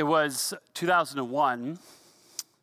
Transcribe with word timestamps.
It 0.00 0.06
was 0.06 0.54
2001, 0.72 1.78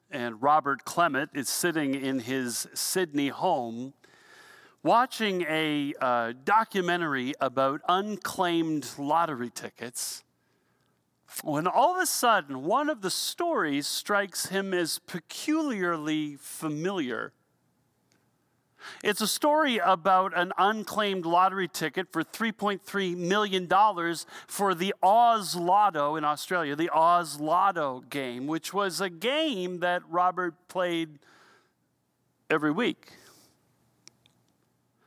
and 0.10 0.42
Robert 0.42 0.86
Clement 0.86 1.30
is 1.36 1.48
sitting 1.48 1.94
in 1.94 2.18
his 2.18 2.68
Sydney 2.74 3.28
home 3.28 3.94
watching 4.82 5.46
a 5.48 5.94
uh, 6.02 6.34
documentary 6.44 7.36
about 7.40 7.82
unclaimed 7.88 8.90
lottery 8.98 9.52
tickets 9.52 10.24
when 11.44 11.68
all 11.68 11.96
of 11.98 12.02
a 12.02 12.08
sudden 12.08 12.64
one 12.64 12.90
of 12.90 13.04
the 13.04 13.12
stories 13.12 13.86
strikes 13.86 14.48
him 14.48 14.74
as 14.74 14.98
peculiarly 14.98 16.38
familiar. 16.38 17.34
It's 19.04 19.22
a 19.22 19.28
story 19.28 19.78
about 19.78 20.38
an 20.38 20.52
unclaimed 20.58 21.26
lottery 21.26 21.68
ticket 21.68 22.12
for 22.12 22.24
$3.3 22.24 23.18
million 23.18 23.68
for 24.48 24.76
the 24.76 24.94
Oz 25.02 25.56
Lotto 25.56 26.16
in 26.16 26.24
Australia, 26.24 26.76
the 26.76 26.90
Oz 26.90 27.40
Lotto 27.40 28.04
game, 28.10 28.48
which 28.48 28.74
was 28.74 29.02
a 29.02 29.10
game 29.10 29.80
that 29.80 30.02
Robert 30.10 30.56
played 30.68 31.20
every 32.50 32.72
week. 32.72 33.14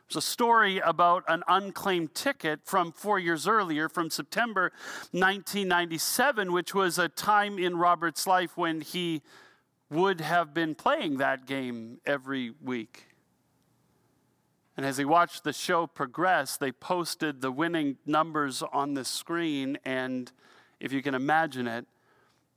It's 0.07 0.17
a 0.17 0.21
story 0.21 0.79
about 0.79 1.23
an 1.29 1.41
unclaimed 1.47 2.13
ticket 2.13 2.59
from 2.65 2.91
four 2.91 3.17
years 3.17 3.47
earlier, 3.47 3.87
from 3.87 4.09
September 4.09 4.73
1997, 5.11 6.51
which 6.51 6.75
was 6.75 6.99
a 6.99 7.07
time 7.07 7.57
in 7.57 7.77
Robert's 7.77 8.27
life 8.27 8.57
when 8.57 8.81
he 8.81 9.21
would 9.89 10.19
have 10.19 10.53
been 10.53 10.75
playing 10.75 11.17
that 11.19 11.45
game 11.45 12.01
every 12.05 12.53
week. 12.61 13.10
And 14.77 14.85
as 14.85 14.97
he 14.97 15.05
watched 15.05 15.43
the 15.43 15.53
show 15.53 15.85
progress, 15.85 16.57
they 16.57 16.71
posted 16.71 17.41
the 17.41 17.51
winning 17.51 17.97
numbers 18.05 18.63
on 18.71 18.93
the 18.93 19.03
screen. 19.03 19.77
And 19.83 20.31
if 20.79 20.93
you 20.93 21.01
can 21.01 21.13
imagine 21.13 21.67
it, 21.67 21.85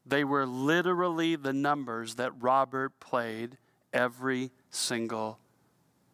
they 0.06 0.24
were 0.24 0.47
literally 0.47 1.36
the 1.36 1.52
numbers 1.52 2.16
that 2.16 2.33
Robert 2.41 3.00
played 3.00 3.58
every 3.92 4.50
single 4.70 5.39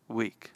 week. 0.08 0.52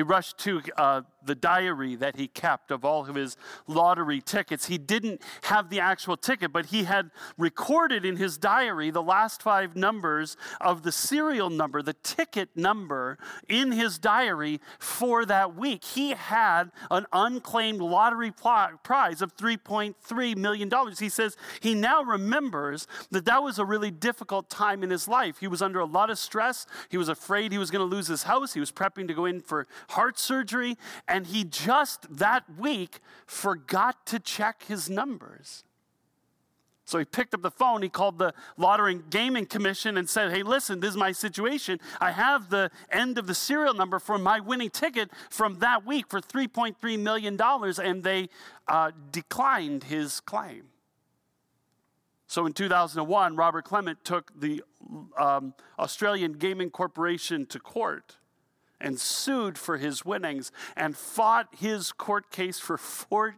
He 0.00 0.02
rushed 0.02 0.38
to 0.38 0.62
uh, 0.78 1.02
the 1.24 1.34
diary 1.34 1.94
that 1.96 2.16
he 2.16 2.28
kept 2.28 2.70
of 2.70 2.84
all 2.84 3.08
of 3.08 3.14
his 3.14 3.36
lottery 3.66 4.20
tickets. 4.20 4.66
He 4.66 4.78
didn't 4.78 5.20
have 5.42 5.70
the 5.70 5.80
actual 5.80 6.16
ticket, 6.16 6.52
but 6.52 6.66
he 6.66 6.84
had 6.84 7.10
recorded 7.36 8.04
in 8.04 8.16
his 8.16 8.38
diary 8.38 8.90
the 8.90 9.02
last 9.02 9.42
five 9.42 9.76
numbers 9.76 10.36
of 10.60 10.82
the 10.82 10.92
serial 10.92 11.50
number, 11.50 11.82
the 11.82 11.94
ticket 11.94 12.48
number 12.56 13.18
in 13.48 13.72
his 13.72 13.98
diary 13.98 14.60
for 14.78 15.24
that 15.26 15.56
week. 15.56 15.84
He 15.84 16.10
had 16.10 16.70
an 16.90 17.06
unclaimed 17.12 17.80
lottery 17.80 18.32
prize 18.32 19.22
of 19.22 19.36
$3.3 19.36 20.36
million. 20.36 20.70
He 20.98 21.08
says 21.08 21.36
he 21.60 21.74
now 21.74 22.02
remembers 22.02 22.86
that 23.10 23.24
that 23.26 23.42
was 23.42 23.58
a 23.58 23.64
really 23.64 23.90
difficult 23.90 24.48
time 24.48 24.82
in 24.82 24.90
his 24.90 25.06
life. 25.06 25.38
He 25.38 25.48
was 25.48 25.62
under 25.62 25.80
a 25.80 25.84
lot 25.84 26.10
of 26.10 26.18
stress. 26.18 26.66
He 26.88 26.96
was 26.96 27.08
afraid 27.08 27.52
he 27.52 27.58
was 27.58 27.70
going 27.70 27.88
to 27.88 27.96
lose 27.96 28.06
his 28.06 28.24
house. 28.24 28.54
He 28.54 28.60
was 28.60 28.72
prepping 28.72 29.06
to 29.08 29.14
go 29.14 29.26
in 29.26 29.40
for 29.40 29.66
heart 29.90 30.18
surgery 30.18 30.76
and 31.06 31.26
he 31.26 31.44
just 31.44 32.18
that 32.18 32.44
week 32.58 33.00
forgot 33.26 34.06
to 34.06 34.18
check 34.18 34.64
his 34.64 34.90
numbers. 34.90 35.64
So 36.90 36.98
he 36.98 37.04
picked 37.04 37.34
up 37.34 37.42
the 37.42 37.52
phone, 37.52 37.82
he 37.82 37.88
called 37.88 38.18
the 38.18 38.34
Lottery 38.56 38.94
and 38.94 39.08
Gaming 39.10 39.46
Commission 39.46 39.96
and 39.96 40.10
said, 40.10 40.32
Hey, 40.32 40.42
listen, 40.42 40.80
this 40.80 40.90
is 40.90 40.96
my 40.96 41.12
situation. 41.12 41.78
I 42.00 42.10
have 42.10 42.50
the 42.50 42.68
end 42.90 43.16
of 43.16 43.28
the 43.28 43.34
serial 43.34 43.74
number 43.74 44.00
for 44.00 44.18
my 44.18 44.40
winning 44.40 44.70
ticket 44.70 45.08
from 45.28 45.60
that 45.60 45.86
week 45.86 46.08
for 46.08 46.20
$3.3 46.20 46.98
million, 46.98 47.40
and 47.40 48.02
they 48.02 48.28
uh, 48.66 48.90
declined 49.12 49.84
his 49.84 50.18
claim. 50.18 50.64
So 52.26 52.44
in 52.44 52.52
2001, 52.52 53.36
Robert 53.36 53.64
Clement 53.64 54.04
took 54.04 54.32
the 54.40 54.64
um, 55.16 55.54
Australian 55.78 56.32
Gaming 56.32 56.70
Corporation 56.70 57.46
to 57.46 57.60
court 57.60 58.16
and 58.80 58.98
sued 58.98 59.58
for 59.58 59.76
his 59.76 60.04
winnings 60.04 60.50
and 60.76 60.96
fought 60.96 61.48
his 61.56 61.92
court 61.92 62.30
case 62.30 62.58
for 62.58 62.78
14 62.78 63.36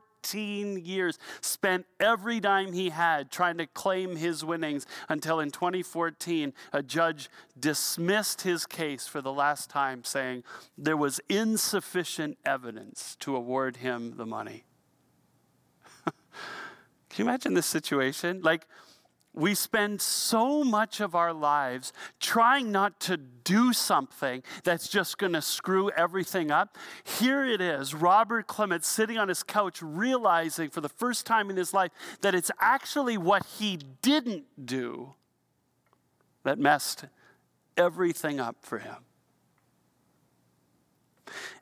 years, 0.85 1.19
spent 1.41 1.87
every 1.99 2.41
dime 2.41 2.73
he 2.73 2.91
had 2.91 3.31
trying 3.31 3.59
to 3.59 3.67
claim 3.67 4.17
his 4.17 4.45
winnings 4.45 4.87
until 5.09 5.41
in 5.41 5.51
2014, 5.51 6.53
a 6.73 6.83
judge 6.83 7.29
dismissed 7.59 8.43
his 8.43 8.67
case 8.67 9.07
for 9.07 9.21
the 9.21 9.33
last 9.33 9.69
time, 9.69 10.05
saying 10.05 10.45
there 10.79 10.97
was 10.97 11.21
insufficient 11.29 12.39
evidence 12.45 13.17
to 13.21 13.35
award 13.35 13.79
him 13.79 14.17
the 14.17 14.27
money. 14.27 14.65
Can 16.05 16.13
you 17.17 17.25
imagine 17.25 17.55
this 17.55 17.67
situation? 17.67 18.43
Like, 18.43 18.67
we 19.35 19.55
spend 19.55 20.01
so 20.01 20.63
much 20.63 21.01
of 21.01 21.15
our 21.15 21.33
lives 21.33 21.93
trying 22.21 22.71
not 22.71 23.01
to 23.01 23.17
do 23.17 23.73
something 23.73 24.43
that's 24.63 24.89
just 24.89 25.17
going 25.17 25.33
to 25.33 25.41
screw 25.41 25.91
everything 25.91 26.51
up. 26.51 26.77
Here 27.03 27.45
it 27.45 27.61
is 27.61 27.95
Robert 27.95 28.47
Clement 28.47 28.85
sitting 28.85 29.17
on 29.17 29.29
his 29.29 29.43
couch, 29.43 29.81
realizing 29.81 30.69
for 30.69 30.83
the 30.83 30.89
first 30.89 31.25
time 31.25 31.49
in 31.49 31.57
his 31.57 31.73
life 31.73 31.93
that 32.21 32.35
it's 32.35 32.51
actually 32.61 33.17
what 33.17 33.47
he 33.59 33.79
didn't 34.03 34.45
do 34.67 35.15
that 36.45 36.59
messed 36.59 37.07
everything 37.77 38.39
up 38.39 38.57
for 38.61 38.79
him. 38.79 38.97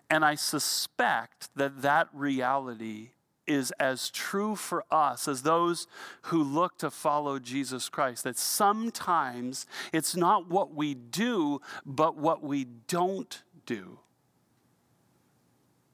And 0.09 0.25
I 0.25 0.35
suspect 0.35 1.51
that 1.55 1.83
that 1.83 2.09
reality 2.13 3.11
is 3.51 3.73
as 3.81 4.11
true 4.11 4.55
for 4.55 4.85
us 4.91 5.27
as 5.27 5.43
those 5.43 5.89
who 6.23 6.43
look 6.43 6.79
to 6.79 6.91
follow 6.91 7.39
Jesus 7.39 7.89
Christ. 7.89 8.25
That 8.25 8.39
sometimes 8.39 9.67
it's 9.93 10.15
not 10.15 10.49
what 10.49 10.75
we 10.75 10.95
do, 10.95 11.61
but 11.85 12.17
what 12.17 12.43
we 12.43 12.65
don't 12.87 13.43
do 13.67 13.99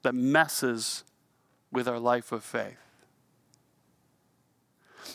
that 0.03 0.15
messes 0.15 1.03
with 1.73 1.89
our 1.89 1.99
life 1.99 2.31
of 2.31 2.45
faith. 2.45 2.77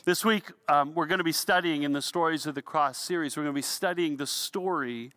This 0.04 0.26
week, 0.26 0.46
um, 0.68 0.96
we're 0.96 1.06
going 1.06 1.20
to 1.20 1.24
be 1.24 1.32
studying 1.32 1.84
in 1.84 1.94
the 1.94 2.02
Stories 2.02 2.46
of 2.46 2.56
the 2.56 2.62
Cross 2.62 2.98
series, 2.98 3.38
we're 3.38 3.44
going 3.44 3.54
to 3.54 3.58
be 3.58 3.62
studying 3.62 4.18
the 4.18 4.28
story 4.28 5.12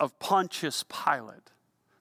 of 0.00 0.18
Pontius 0.18 0.84
Pilate 0.84 1.50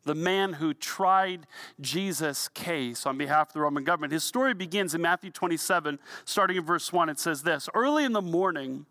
the 0.08 0.16
man 0.16 0.54
who 0.54 0.74
tried 0.74 1.46
Jesus' 1.80 2.48
case 2.48 3.06
on 3.06 3.18
behalf 3.18 3.50
of 3.50 3.54
the 3.54 3.62
Roman 3.62 3.84
government. 3.84 4.14
His 4.14 4.24
story 4.24 4.54
begins 4.54 4.96
in 4.96 5.02
Matthew 5.02 5.30
27, 5.30 6.00
starting 6.26 6.58
in 6.58 6.64
verse 6.64 6.92
1. 6.92 7.10
It 7.10 7.20
says 7.20 7.44
this 7.44 7.70
Early 7.76 8.04
in 8.04 8.14
the 8.14 8.22
morning, 8.22 8.88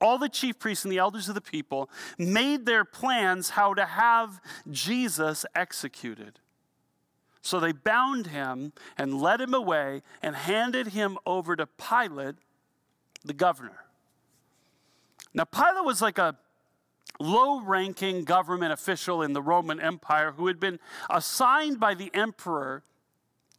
all 0.00 0.18
the 0.18 0.28
chief 0.28 0.58
priests 0.58 0.84
and 0.84 0.92
the 0.92 0.98
elders 0.98 1.28
of 1.28 1.34
the 1.34 1.40
people 1.40 1.88
made 2.18 2.66
their 2.66 2.84
plans 2.84 3.50
how 3.50 3.72
to 3.72 3.86
have 3.86 4.40
Jesus 4.70 5.46
executed. 5.54 6.40
So 7.40 7.58
they 7.58 7.72
bound 7.72 8.28
him 8.28 8.72
and 8.98 9.20
led 9.20 9.40
him 9.40 9.54
away 9.54 10.02
and 10.22 10.36
handed 10.36 10.88
him 10.88 11.18
over 11.24 11.56
to 11.56 11.66
Pilate, 11.66 12.36
the 13.24 13.32
governor. 13.32 13.84
Now, 15.34 15.44
Pilate 15.44 15.84
was 15.84 16.02
like 16.02 16.18
a 16.18 16.36
low 17.18 17.60
ranking 17.60 18.24
government 18.24 18.72
official 18.72 19.22
in 19.22 19.32
the 19.32 19.42
Roman 19.42 19.80
Empire 19.80 20.32
who 20.32 20.46
had 20.46 20.58
been 20.58 20.78
assigned 21.10 21.78
by 21.78 21.94
the 21.94 22.10
emperor 22.14 22.82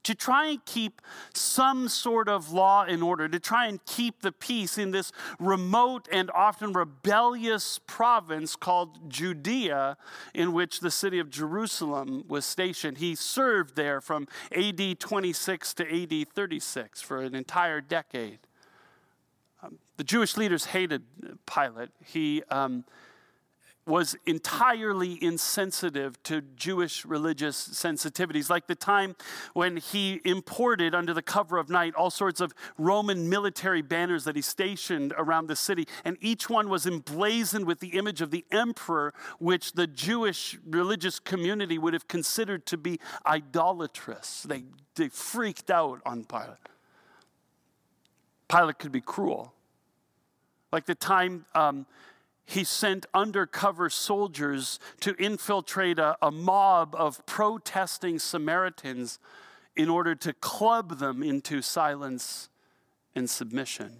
to 0.03 0.13
try 0.13 0.47
and 0.47 0.63
keep 0.65 1.01
some 1.33 1.87
sort 1.87 2.27
of 2.27 2.51
law 2.51 2.83
in 2.83 3.01
order, 3.01 3.27
to 3.29 3.39
try 3.39 3.67
and 3.67 3.83
keep 3.85 4.21
the 4.21 4.31
peace 4.31 4.77
in 4.77 4.91
this 4.91 5.11
remote 5.39 6.07
and 6.11 6.29
often 6.31 6.73
rebellious 6.73 7.79
province 7.87 8.55
called 8.55 9.09
Judea, 9.09 9.97
in 10.33 10.53
which 10.53 10.81
the 10.81 10.91
city 10.91 11.19
of 11.19 11.29
Jerusalem 11.29 12.25
was 12.27 12.45
stationed. 12.45 12.97
He 12.97 13.15
served 13.15 13.75
there 13.75 14.01
from 14.01 14.27
AD 14.51 14.99
26 14.99 15.73
to 15.75 16.03
AD 16.03 16.27
36 16.29 17.01
for 17.01 17.21
an 17.21 17.33
entire 17.33 17.79
decade. 17.79 18.39
Um, 19.61 19.79
the 19.95 20.03
Jewish 20.03 20.35
leaders 20.35 20.65
hated 20.65 21.03
Pilate. 21.45 21.91
He 22.03 22.43
um, 22.49 22.83
was 23.85 24.15
entirely 24.25 25.21
insensitive 25.21 26.21
to 26.23 26.41
Jewish 26.55 27.03
religious 27.05 27.57
sensitivities, 27.57 28.49
like 28.49 28.67
the 28.67 28.75
time 28.75 29.15
when 29.53 29.77
he 29.77 30.21
imported 30.23 30.95
under 30.95 31.13
the 31.13 31.21
cover 31.21 31.57
of 31.57 31.69
night 31.69 31.93
all 31.95 32.09
sorts 32.09 32.39
of 32.39 32.53
Roman 32.77 33.29
military 33.29 33.81
banners 33.81 34.23
that 34.23 34.35
he 34.35 34.41
stationed 34.41 35.13
around 35.17 35.47
the 35.47 35.55
city, 35.55 35.85
and 36.05 36.17
each 36.21 36.49
one 36.49 36.69
was 36.69 36.85
emblazoned 36.85 37.65
with 37.65 37.81
the 37.81 37.89
image 37.89 38.21
of 38.21 38.31
the 38.31 38.45
emperor, 38.51 39.13
which 39.39 39.73
the 39.73 39.87
Jewish 39.87 40.57
religious 40.65 41.19
community 41.19 41.77
would 41.77 41.93
have 41.93 42.07
considered 42.07 42.65
to 42.67 42.77
be 42.77 42.99
idolatrous. 43.25 44.43
They, 44.43 44.63
they 44.95 45.09
freaked 45.09 45.69
out 45.69 46.01
on 46.05 46.23
Pilate. 46.23 46.69
Pilate 48.47 48.79
could 48.79 48.91
be 48.91 49.01
cruel. 49.01 49.53
Like 50.71 50.85
the 50.85 50.95
time 50.95 51.45
um, 51.53 51.85
he 52.45 52.63
sent 52.63 53.05
undercover 53.13 53.89
soldiers 53.89 54.79
to 54.99 55.15
infiltrate 55.15 55.99
a, 55.99 56.17
a, 56.21 56.31
mob 56.31 56.95
of 56.95 57.25
protesting 57.25 58.19
Samaritans 58.19 59.19
in 59.75 59.89
order 59.89 60.13
to 60.15 60.33
club 60.33 60.99
them 60.99 61.23
into 61.23 61.61
silence 61.61 62.49
and 63.15 63.29
submission. 63.29 63.99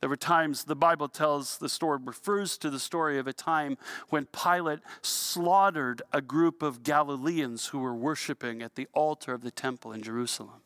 There 0.00 0.08
were 0.08 0.16
times 0.16 0.64
the 0.64 0.76
Bible 0.76 1.08
tells 1.08 1.58
the 1.58 1.68
story, 1.68 1.98
refers 2.02 2.56
to 2.58 2.70
the 2.70 2.80
story 2.80 3.18
of 3.18 3.26
a 3.26 3.34
time 3.34 3.76
when 4.08 4.26
Pilate 4.26 4.80
slaughtered 5.02 6.00
a 6.12 6.22
group 6.22 6.62
of 6.62 6.82
Galileans 6.82 7.66
who 7.66 7.80
were 7.80 7.94
worshiping 7.94 8.62
at 8.62 8.76
the 8.76 8.88
altar 8.94 9.34
of 9.34 9.42
the 9.42 9.50
temple 9.50 9.92
in 9.92 10.02
Jerusalem. 10.02 10.62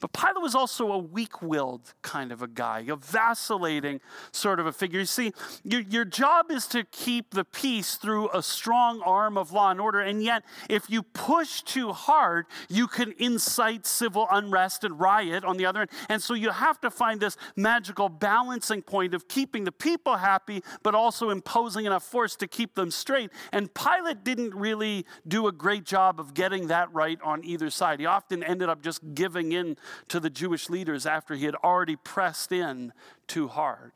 But 0.00 0.12
Pilate 0.12 0.40
was 0.40 0.54
also 0.54 0.92
a 0.92 0.98
weak 0.98 1.42
willed 1.42 1.94
kind 2.02 2.32
of 2.32 2.42
a 2.42 2.48
guy, 2.48 2.84
a 2.88 2.96
vacillating 2.96 4.00
sort 4.32 4.60
of 4.60 4.66
a 4.66 4.72
figure. 4.72 5.00
You 5.00 5.06
see, 5.06 5.32
your, 5.64 5.80
your 5.82 6.04
job 6.04 6.50
is 6.50 6.66
to 6.68 6.84
keep 6.84 7.30
the 7.30 7.44
peace 7.44 7.96
through 7.96 8.30
a 8.32 8.42
strong 8.42 9.00
arm 9.02 9.36
of 9.36 9.52
law 9.52 9.70
and 9.70 9.80
order. 9.80 10.00
And 10.00 10.22
yet, 10.22 10.42
if 10.68 10.90
you 10.90 11.02
push 11.02 11.62
too 11.62 11.92
hard, 11.92 12.46
you 12.68 12.86
can 12.86 13.14
incite 13.18 13.86
civil 13.86 14.26
unrest 14.30 14.84
and 14.84 14.98
riot 14.98 15.44
on 15.44 15.56
the 15.56 15.66
other 15.66 15.80
end. 15.82 15.90
And 16.08 16.22
so 16.22 16.34
you 16.34 16.50
have 16.50 16.80
to 16.80 16.90
find 16.90 17.20
this 17.20 17.36
magical 17.56 18.08
balancing 18.08 18.82
point 18.82 19.14
of 19.14 19.28
keeping 19.28 19.64
the 19.64 19.72
people 19.72 20.16
happy, 20.16 20.62
but 20.82 20.94
also 20.94 21.30
imposing 21.30 21.86
enough 21.86 22.04
force 22.04 22.36
to 22.36 22.46
keep 22.46 22.74
them 22.74 22.90
straight. 22.90 23.30
And 23.52 23.72
Pilate 23.74 24.24
didn't 24.24 24.54
really 24.54 25.06
do 25.26 25.46
a 25.46 25.52
great 25.52 25.84
job 25.84 26.20
of 26.20 26.34
getting 26.34 26.68
that 26.68 26.92
right 26.92 27.18
on 27.22 27.44
either 27.44 27.70
side. 27.70 28.00
He 28.00 28.06
often 28.06 28.42
ended 28.42 28.68
up 28.68 28.82
just 28.82 29.00
giving 29.14 29.52
in 29.52 29.69
to 30.08 30.20
the 30.20 30.30
Jewish 30.30 30.68
leaders 30.68 31.06
after 31.06 31.34
he 31.34 31.44
had 31.44 31.54
already 31.56 31.96
pressed 31.96 32.52
in 32.52 32.92
too 33.26 33.48
hard. 33.48 33.92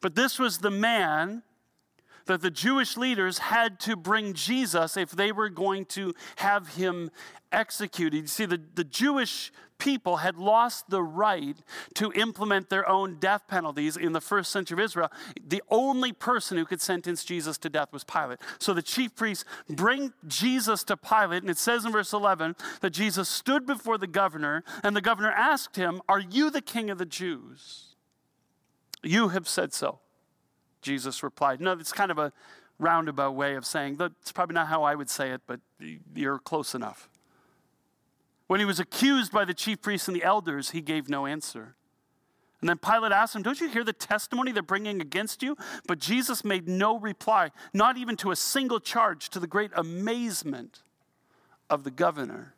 But 0.00 0.14
this 0.14 0.38
was 0.38 0.58
the 0.58 0.70
man 0.70 1.42
that 2.26 2.42
the 2.42 2.50
Jewish 2.50 2.96
leaders 2.96 3.38
had 3.38 3.80
to 3.80 3.96
bring 3.96 4.34
Jesus 4.34 4.96
if 4.96 5.10
they 5.10 5.32
were 5.32 5.48
going 5.48 5.86
to 5.86 6.14
have 6.36 6.74
him 6.76 7.10
executed. 7.50 8.22
You 8.22 8.26
see, 8.26 8.44
the, 8.44 8.60
the 8.74 8.84
Jewish 8.84 9.50
people 9.78 10.18
had 10.18 10.36
lost 10.36 10.90
the 10.90 11.02
right 11.02 11.56
to 11.94 12.12
implement 12.12 12.68
their 12.68 12.88
own 12.88 13.16
death 13.18 13.46
penalties 13.48 13.96
in 13.96 14.12
the 14.12 14.20
first 14.20 14.50
century 14.50 14.74
of 14.74 14.84
Israel. 14.84 15.10
The 15.46 15.62
only 15.70 16.12
person 16.12 16.58
who 16.58 16.64
could 16.64 16.80
sentence 16.80 17.24
Jesus 17.24 17.58
to 17.58 17.68
death 17.68 17.92
was 17.92 18.04
Pilate. 18.04 18.38
So 18.58 18.74
the 18.74 18.82
chief 18.82 19.14
priests 19.14 19.44
bring 19.68 20.12
Jesus 20.26 20.84
to 20.84 20.96
Pilate, 20.96 21.42
and 21.42 21.50
it 21.50 21.58
says 21.58 21.84
in 21.84 21.92
verse 21.92 22.12
11 22.12 22.56
that 22.80 22.90
Jesus 22.90 23.28
stood 23.28 23.66
before 23.66 23.98
the 23.98 24.06
governor, 24.06 24.64
and 24.82 24.94
the 24.96 25.00
governor 25.00 25.30
asked 25.30 25.76
him, 25.76 26.00
Are 26.08 26.20
you 26.20 26.50
the 26.50 26.62
king 26.62 26.90
of 26.90 26.98
the 26.98 27.06
Jews? 27.06 27.94
You 29.02 29.28
have 29.28 29.48
said 29.48 29.72
so. 29.72 30.00
Jesus 30.82 31.22
replied. 31.22 31.60
No, 31.60 31.72
it's 31.72 31.92
kind 31.92 32.10
of 32.10 32.18
a 32.18 32.32
roundabout 32.78 33.32
way 33.32 33.54
of 33.54 33.66
saying 33.66 33.96
that's 33.96 34.32
probably 34.32 34.54
not 34.54 34.68
how 34.68 34.82
I 34.82 34.94
would 34.94 35.10
say 35.10 35.30
it, 35.30 35.42
but 35.46 35.60
you're 36.14 36.38
close 36.38 36.74
enough. 36.74 37.08
When 38.48 38.60
he 38.60 38.66
was 38.66 38.80
accused 38.80 39.30
by 39.30 39.44
the 39.44 39.54
chief 39.54 39.80
priests 39.80 40.08
and 40.08 40.16
the 40.16 40.24
elders, 40.24 40.70
he 40.70 40.80
gave 40.80 41.08
no 41.08 41.26
answer. 41.26 41.76
And 42.60 42.68
then 42.68 42.78
Pilate 42.78 43.12
asked 43.12 43.36
him, 43.36 43.42
Don't 43.42 43.60
you 43.60 43.68
hear 43.68 43.84
the 43.84 43.92
testimony 43.92 44.50
they're 44.50 44.62
bringing 44.62 45.00
against 45.00 45.42
you? 45.42 45.56
But 45.86 46.00
Jesus 46.00 46.44
made 46.44 46.66
no 46.66 46.98
reply, 46.98 47.52
not 47.72 47.96
even 47.96 48.16
to 48.16 48.32
a 48.32 48.36
single 48.36 48.80
charge, 48.80 49.28
to 49.30 49.38
the 49.38 49.46
great 49.46 49.70
amazement 49.76 50.80
of 51.70 51.84
the 51.84 51.90
governor 51.92 52.54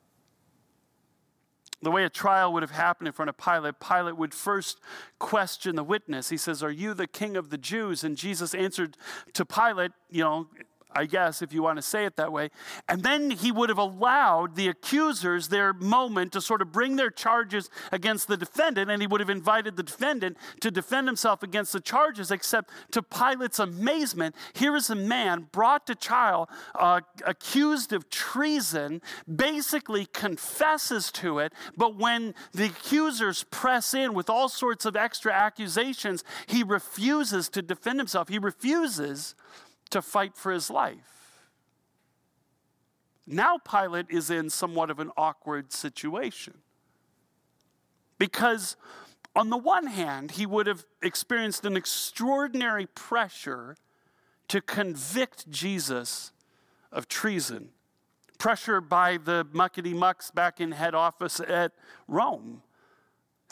the 1.82 1.90
way 1.90 2.04
a 2.04 2.10
trial 2.10 2.52
would 2.52 2.62
have 2.62 2.72
happened 2.72 3.08
in 3.08 3.12
front 3.12 3.28
of 3.28 3.38
Pilate, 3.38 3.80
Pilate 3.80 4.16
would 4.16 4.34
first 4.34 4.80
question 5.18 5.76
the 5.76 5.84
witness. 5.84 6.28
He 6.28 6.36
says, 6.36 6.62
Are 6.62 6.70
you 6.70 6.92
the 6.92 7.06
king 7.06 7.36
of 7.36 7.50
the 7.50 7.58
Jews? 7.58 8.04
And 8.04 8.16
Jesus 8.16 8.54
answered 8.54 8.96
to 9.32 9.44
Pilate, 9.44 9.92
you 10.10 10.22
know, 10.22 10.48
I 10.94 11.06
guess, 11.06 11.42
if 11.42 11.52
you 11.52 11.62
want 11.62 11.76
to 11.76 11.82
say 11.82 12.04
it 12.04 12.16
that 12.16 12.32
way. 12.32 12.50
And 12.88 13.02
then 13.02 13.30
he 13.30 13.52
would 13.52 13.68
have 13.68 13.78
allowed 13.78 14.56
the 14.56 14.68
accusers 14.68 15.48
their 15.48 15.72
moment 15.72 16.32
to 16.32 16.40
sort 16.40 16.62
of 16.62 16.72
bring 16.72 16.96
their 16.96 17.10
charges 17.10 17.70
against 17.92 18.28
the 18.28 18.36
defendant, 18.36 18.90
and 18.90 19.00
he 19.00 19.06
would 19.06 19.20
have 19.20 19.30
invited 19.30 19.76
the 19.76 19.82
defendant 19.82 20.36
to 20.60 20.70
defend 20.70 21.06
himself 21.06 21.42
against 21.42 21.72
the 21.72 21.80
charges, 21.80 22.30
except 22.30 22.70
to 22.90 23.02
Pilate's 23.02 23.58
amazement, 23.58 24.34
here 24.52 24.74
is 24.74 24.90
a 24.90 24.94
man 24.94 25.46
brought 25.52 25.86
to 25.86 25.94
trial, 25.94 26.48
uh, 26.74 27.00
accused 27.24 27.92
of 27.92 28.10
treason, 28.10 29.00
basically 29.34 30.06
confesses 30.06 31.10
to 31.12 31.38
it, 31.38 31.52
but 31.76 31.96
when 31.96 32.34
the 32.52 32.66
accusers 32.66 33.44
press 33.44 33.94
in 33.94 34.14
with 34.14 34.28
all 34.28 34.48
sorts 34.48 34.84
of 34.84 34.96
extra 34.96 35.32
accusations, 35.32 36.24
he 36.46 36.62
refuses 36.62 37.48
to 37.48 37.62
defend 37.62 37.98
himself. 37.98 38.28
He 38.28 38.38
refuses 38.38 39.34
to 39.90 40.02
fight 40.02 40.36
for 40.36 40.52
his 40.52 40.70
life. 40.70 41.46
Now 43.26 43.58
Pilate 43.58 44.06
is 44.10 44.30
in 44.30 44.50
somewhat 44.50 44.90
of 44.90 44.98
an 44.98 45.10
awkward 45.16 45.72
situation. 45.72 46.54
Because, 48.18 48.76
on 49.34 49.50
the 49.50 49.56
one 49.56 49.86
hand, 49.86 50.32
he 50.32 50.46
would 50.46 50.66
have 50.66 50.84
experienced 51.00 51.64
an 51.64 51.76
extraordinary 51.76 52.86
pressure 52.86 53.76
to 54.48 54.60
convict 54.60 55.48
Jesus 55.50 56.32
of 56.90 57.08
treason. 57.08 57.70
Pressure 58.38 58.80
by 58.80 59.16
the 59.16 59.46
muckety 59.52 59.94
mucks 59.94 60.30
back 60.30 60.60
in 60.60 60.72
head 60.72 60.94
office 60.94 61.40
at 61.40 61.72
Rome. 62.08 62.62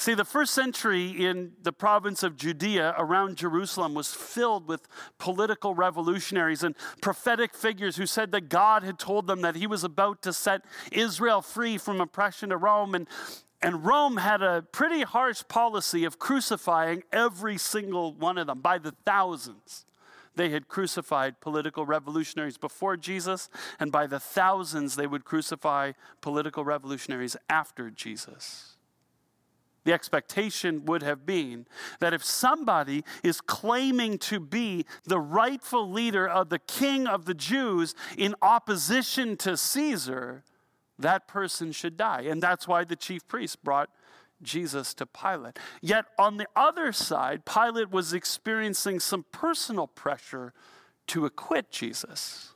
See, 0.00 0.14
the 0.14 0.24
first 0.24 0.54
century 0.54 1.08
in 1.08 1.54
the 1.60 1.72
province 1.72 2.22
of 2.22 2.36
Judea 2.36 2.94
around 2.96 3.36
Jerusalem 3.36 3.94
was 3.94 4.14
filled 4.14 4.68
with 4.68 4.86
political 5.18 5.74
revolutionaries 5.74 6.62
and 6.62 6.76
prophetic 7.02 7.52
figures 7.52 7.96
who 7.96 8.06
said 8.06 8.30
that 8.30 8.48
God 8.48 8.84
had 8.84 9.00
told 9.00 9.26
them 9.26 9.40
that 9.40 9.56
he 9.56 9.66
was 9.66 9.82
about 9.82 10.22
to 10.22 10.32
set 10.32 10.62
Israel 10.92 11.42
free 11.42 11.78
from 11.78 12.00
oppression 12.00 12.50
to 12.50 12.56
Rome. 12.56 12.94
And, 12.94 13.08
and 13.60 13.84
Rome 13.84 14.18
had 14.18 14.40
a 14.40 14.62
pretty 14.70 15.02
harsh 15.02 15.42
policy 15.48 16.04
of 16.04 16.20
crucifying 16.20 17.02
every 17.12 17.58
single 17.58 18.12
one 18.12 18.38
of 18.38 18.46
them 18.46 18.60
by 18.60 18.78
the 18.78 18.92
thousands. 19.04 19.84
They 20.36 20.50
had 20.50 20.68
crucified 20.68 21.40
political 21.40 21.84
revolutionaries 21.84 22.56
before 22.56 22.96
Jesus, 22.96 23.50
and 23.80 23.90
by 23.90 24.06
the 24.06 24.20
thousands, 24.20 24.94
they 24.94 25.08
would 25.08 25.24
crucify 25.24 25.92
political 26.20 26.64
revolutionaries 26.64 27.36
after 27.50 27.90
Jesus. 27.90 28.77
The 29.88 29.94
expectation 29.94 30.84
would 30.84 31.02
have 31.02 31.24
been 31.24 31.64
that 32.00 32.12
if 32.12 32.22
somebody 32.22 33.04
is 33.24 33.40
claiming 33.40 34.18
to 34.18 34.38
be 34.38 34.84
the 35.04 35.18
rightful 35.18 35.90
leader 35.90 36.28
of 36.28 36.50
the 36.50 36.58
king 36.58 37.06
of 37.06 37.24
the 37.24 37.32
Jews 37.32 37.94
in 38.18 38.34
opposition 38.42 39.38
to 39.38 39.56
Caesar, 39.56 40.44
that 40.98 41.26
person 41.26 41.72
should 41.72 41.96
die. 41.96 42.26
And 42.28 42.42
that's 42.42 42.68
why 42.68 42.84
the 42.84 42.96
chief 42.96 43.26
priest 43.26 43.64
brought 43.64 43.88
Jesus 44.42 44.92
to 44.92 45.06
Pilate. 45.06 45.58
Yet 45.80 46.04
on 46.18 46.36
the 46.36 46.48
other 46.54 46.92
side, 46.92 47.46
Pilate 47.46 47.90
was 47.90 48.12
experiencing 48.12 49.00
some 49.00 49.24
personal 49.32 49.86
pressure 49.86 50.52
to 51.06 51.24
acquit 51.24 51.70
Jesus. 51.70 52.52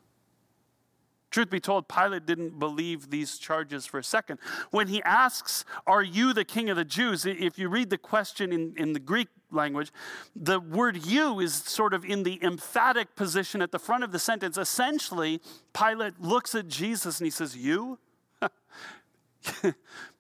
Truth 1.33 1.49
be 1.49 1.61
told, 1.61 1.89
Pilate 1.89 2.27
didn't 2.27 2.59
believe 2.59 3.09
these 3.09 3.39
charges 3.39 3.87
for 3.87 3.99
a 3.99 4.05
second. 4.05 4.39
When 4.71 4.89
he 4.89 5.03
asks, 5.03 5.65
Are 5.87 6.03
you 6.03 6.35
the 6.35 6.45
king 6.45 6.69
of 6.69 6.77
the 6.77 6.85
Jews? 6.85 7.25
If 7.25 7.59
you 7.59 7.71
read 7.71 7.89
the 7.89 7.97
question 7.97 8.53
in, 8.53 8.75
in 8.77 8.93
the 8.93 9.01
Greek 9.01 9.29
language, 9.51 9.91
the 10.37 10.61
word 10.61 11.07
you 11.07 11.41
is 11.41 11.55
sort 11.55 11.95
of 11.95 12.05
in 12.05 12.23
the 12.23 12.39
emphatic 12.45 13.17
position 13.17 13.63
at 13.63 13.73
the 13.73 13.79
front 13.79 14.05
of 14.05 14.13
the 14.13 14.19
sentence. 14.19 14.59
Essentially, 14.59 15.41
Pilate 15.73 16.21
looks 16.21 16.55
at 16.55 16.69
Jesus 16.69 17.19
and 17.19 17.27
he 17.27 17.31
says, 17.31 17.57
You? 17.57 17.99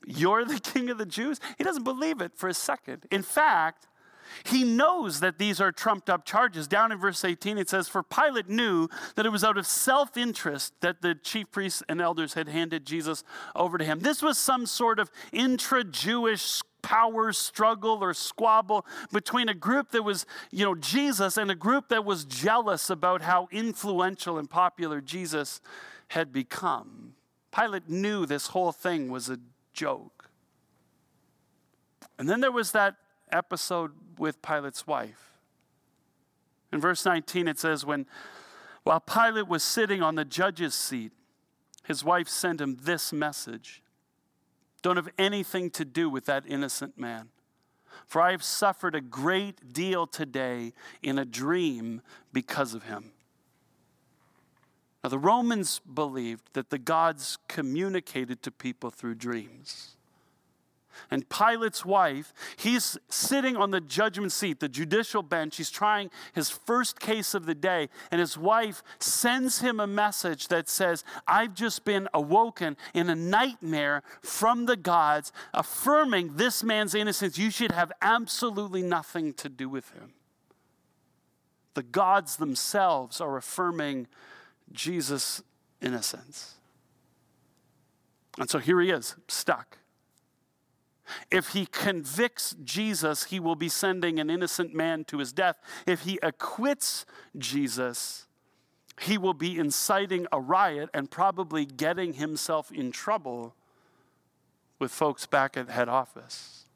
You're 0.06 0.46
the 0.46 0.60
king 0.60 0.88
of 0.88 0.96
the 0.96 1.06
Jews? 1.06 1.40
He 1.58 1.64
doesn't 1.64 1.84
believe 1.84 2.22
it 2.22 2.32
for 2.34 2.48
a 2.48 2.54
second. 2.54 3.04
In 3.10 3.22
fact, 3.22 3.86
he 4.44 4.64
knows 4.64 5.20
that 5.20 5.38
these 5.38 5.60
are 5.60 5.72
trumped 5.72 6.10
up 6.10 6.24
charges. 6.24 6.68
Down 6.68 6.92
in 6.92 6.98
verse 6.98 7.24
18, 7.24 7.58
it 7.58 7.68
says, 7.68 7.88
For 7.88 8.02
Pilate 8.02 8.48
knew 8.48 8.88
that 9.16 9.26
it 9.26 9.30
was 9.30 9.44
out 9.44 9.58
of 9.58 9.66
self 9.66 10.16
interest 10.16 10.74
that 10.80 11.02
the 11.02 11.14
chief 11.14 11.50
priests 11.50 11.82
and 11.88 12.00
elders 12.00 12.34
had 12.34 12.48
handed 12.48 12.86
Jesus 12.86 13.24
over 13.54 13.78
to 13.78 13.84
him. 13.84 14.00
This 14.00 14.22
was 14.22 14.38
some 14.38 14.66
sort 14.66 14.98
of 14.98 15.10
intra 15.32 15.84
Jewish 15.84 16.60
power 16.82 17.32
struggle 17.32 18.02
or 18.02 18.12
squabble 18.12 18.84
between 19.12 19.48
a 19.48 19.54
group 19.54 19.92
that 19.92 20.02
was, 20.02 20.26
you 20.50 20.64
know, 20.64 20.74
Jesus 20.74 21.36
and 21.36 21.50
a 21.50 21.54
group 21.54 21.88
that 21.88 22.04
was 22.04 22.24
jealous 22.24 22.90
about 22.90 23.22
how 23.22 23.48
influential 23.52 24.38
and 24.38 24.50
popular 24.50 25.00
Jesus 25.00 25.60
had 26.08 26.32
become. 26.32 27.14
Pilate 27.56 27.88
knew 27.88 28.26
this 28.26 28.48
whole 28.48 28.72
thing 28.72 29.10
was 29.10 29.28
a 29.28 29.38
joke. 29.72 30.30
And 32.18 32.28
then 32.28 32.40
there 32.40 32.52
was 32.52 32.72
that 32.72 32.96
episode 33.30 33.92
with 34.22 34.40
Pilate's 34.40 34.86
wife. 34.86 35.32
In 36.72 36.80
verse 36.80 37.04
19, 37.04 37.48
it 37.48 37.58
says, 37.58 37.84
when, 37.84 38.06
While 38.84 39.00
Pilate 39.00 39.48
was 39.48 39.64
sitting 39.64 40.00
on 40.00 40.14
the 40.14 40.24
judge's 40.24 40.74
seat, 40.74 41.10
his 41.82 42.04
wife 42.04 42.28
sent 42.28 42.60
him 42.60 42.78
this 42.82 43.12
message 43.12 43.82
Don't 44.80 44.94
have 44.94 45.08
anything 45.18 45.70
to 45.70 45.84
do 45.84 46.08
with 46.08 46.26
that 46.26 46.44
innocent 46.46 46.96
man. 46.96 47.30
For 48.06 48.22
I 48.22 48.30
have 48.30 48.44
suffered 48.44 48.94
a 48.94 49.00
great 49.00 49.72
deal 49.72 50.06
today 50.06 50.72
in 51.02 51.18
a 51.18 51.24
dream 51.24 52.00
because 52.32 52.74
of 52.74 52.84
him. 52.84 53.10
Now, 55.02 55.10
the 55.10 55.18
Romans 55.18 55.80
believed 55.80 56.50
that 56.52 56.70
the 56.70 56.78
gods 56.78 57.38
communicated 57.48 58.40
to 58.44 58.52
people 58.52 58.90
through 58.90 59.16
dreams. 59.16 59.96
And 61.10 61.28
Pilate's 61.28 61.84
wife, 61.84 62.32
he's 62.56 62.98
sitting 63.08 63.56
on 63.56 63.70
the 63.70 63.80
judgment 63.80 64.32
seat, 64.32 64.60
the 64.60 64.68
judicial 64.68 65.22
bench. 65.22 65.56
He's 65.56 65.70
trying 65.70 66.10
his 66.34 66.50
first 66.50 67.00
case 67.00 67.34
of 67.34 67.46
the 67.46 67.54
day. 67.54 67.88
And 68.10 68.20
his 68.20 68.36
wife 68.38 68.82
sends 68.98 69.60
him 69.60 69.80
a 69.80 69.86
message 69.86 70.48
that 70.48 70.68
says, 70.68 71.04
I've 71.26 71.54
just 71.54 71.84
been 71.84 72.08
awoken 72.14 72.76
in 72.94 73.08
a 73.08 73.14
nightmare 73.14 74.02
from 74.22 74.66
the 74.66 74.76
gods, 74.76 75.32
affirming 75.52 76.36
this 76.36 76.62
man's 76.62 76.94
innocence. 76.94 77.38
You 77.38 77.50
should 77.50 77.72
have 77.72 77.92
absolutely 78.00 78.82
nothing 78.82 79.34
to 79.34 79.48
do 79.48 79.68
with 79.68 79.90
him. 79.90 80.12
The 81.74 81.82
gods 81.82 82.36
themselves 82.36 83.20
are 83.20 83.36
affirming 83.36 84.06
Jesus' 84.72 85.42
innocence. 85.80 86.54
And 88.38 88.48
so 88.48 88.58
here 88.58 88.80
he 88.80 88.90
is, 88.90 89.16
stuck. 89.28 89.78
If 91.30 91.48
he 91.48 91.66
convicts 91.66 92.56
Jesus, 92.64 93.24
he 93.24 93.40
will 93.40 93.56
be 93.56 93.68
sending 93.68 94.18
an 94.18 94.30
innocent 94.30 94.74
man 94.74 95.04
to 95.06 95.18
his 95.18 95.32
death. 95.32 95.58
If 95.86 96.02
he 96.02 96.18
acquits 96.22 97.04
Jesus, 97.36 98.26
he 99.00 99.18
will 99.18 99.34
be 99.34 99.58
inciting 99.58 100.26
a 100.32 100.40
riot 100.40 100.90
and 100.94 101.10
probably 101.10 101.64
getting 101.64 102.14
himself 102.14 102.70
in 102.70 102.92
trouble 102.92 103.54
with 104.78 104.92
folks 104.92 105.26
back 105.26 105.56
at 105.56 105.70
head 105.70 105.88
office. 105.88 106.66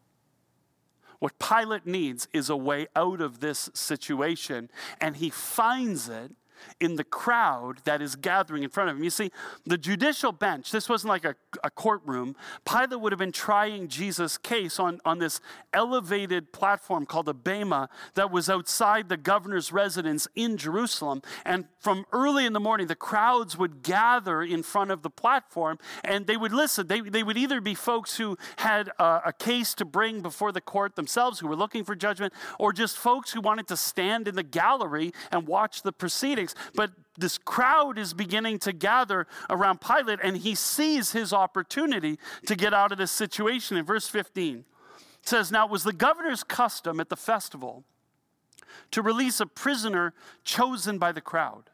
What 1.18 1.38
Pilate 1.38 1.86
needs 1.86 2.28
is 2.32 2.50
a 2.50 2.56
way 2.56 2.88
out 2.94 3.20
of 3.20 3.40
this 3.40 3.70
situation, 3.74 4.70
and 5.00 5.16
he 5.16 5.30
finds 5.30 6.08
it 6.08 6.32
in 6.80 6.96
the 6.96 7.04
crowd 7.04 7.80
that 7.84 8.02
is 8.02 8.16
gathering 8.16 8.62
in 8.62 8.70
front 8.70 8.90
of 8.90 8.96
him. 8.96 9.04
You 9.04 9.10
see, 9.10 9.30
the 9.64 9.78
judicial 9.78 10.32
bench, 10.32 10.70
this 10.70 10.88
wasn't 10.88 11.10
like 11.10 11.24
a, 11.24 11.34
a 11.62 11.70
courtroom. 11.70 12.36
Pilate 12.64 13.00
would 13.00 13.12
have 13.12 13.18
been 13.18 13.32
trying 13.32 13.88
Jesus' 13.88 14.38
case 14.38 14.78
on, 14.78 15.00
on 15.04 15.18
this 15.18 15.40
elevated 15.72 16.52
platform 16.52 17.06
called 17.06 17.28
a 17.28 17.34
bema 17.34 17.88
that 18.14 18.30
was 18.30 18.48
outside 18.48 19.08
the 19.08 19.16
governor's 19.16 19.72
residence 19.72 20.28
in 20.34 20.56
Jerusalem. 20.56 21.22
And 21.44 21.66
from 21.80 22.04
early 22.12 22.46
in 22.46 22.52
the 22.52 22.60
morning, 22.60 22.86
the 22.86 22.94
crowds 22.94 23.56
would 23.56 23.82
gather 23.82 24.42
in 24.42 24.62
front 24.62 24.90
of 24.90 25.02
the 25.02 25.10
platform 25.10 25.78
and 26.04 26.26
they 26.26 26.36
would 26.36 26.52
listen. 26.52 26.86
They, 26.86 27.00
they 27.00 27.22
would 27.22 27.36
either 27.36 27.60
be 27.60 27.74
folks 27.74 28.16
who 28.16 28.36
had 28.56 28.90
a, 28.98 29.22
a 29.26 29.32
case 29.32 29.74
to 29.74 29.84
bring 29.84 30.20
before 30.20 30.52
the 30.52 30.60
court 30.60 30.96
themselves, 30.96 31.40
who 31.40 31.48
were 31.48 31.56
looking 31.56 31.84
for 31.84 31.94
judgment, 31.94 32.32
or 32.58 32.72
just 32.72 32.96
folks 32.96 33.32
who 33.32 33.40
wanted 33.40 33.68
to 33.68 33.76
stand 33.76 34.28
in 34.28 34.34
the 34.34 34.42
gallery 34.42 35.12
and 35.30 35.46
watch 35.46 35.82
the 35.82 35.92
proceedings. 35.92 36.45
But 36.74 36.90
this 37.18 37.38
crowd 37.38 37.98
is 37.98 38.14
beginning 38.14 38.58
to 38.60 38.72
gather 38.72 39.26
around 39.50 39.80
Pilate, 39.80 40.20
and 40.22 40.36
he 40.36 40.54
sees 40.54 41.12
his 41.12 41.32
opportunity 41.32 42.18
to 42.46 42.54
get 42.54 42.74
out 42.74 42.92
of 42.92 42.98
this 42.98 43.10
situation. 43.10 43.76
In 43.76 43.84
verse 43.84 44.08
15, 44.08 44.58
it 44.58 45.28
says, 45.28 45.50
Now 45.50 45.66
it 45.66 45.70
was 45.70 45.84
the 45.84 45.92
governor's 45.92 46.44
custom 46.44 47.00
at 47.00 47.08
the 47.08 47.16
festival 47.16 47.84
to 48.90 49.02
release 49.02 49.40
a 49.40 49.46
prisoner 49.46 50.12
chosen 50.44 50.98
by 50.98 51.12
the 51.12 51.20
crowd. 51.20 51.70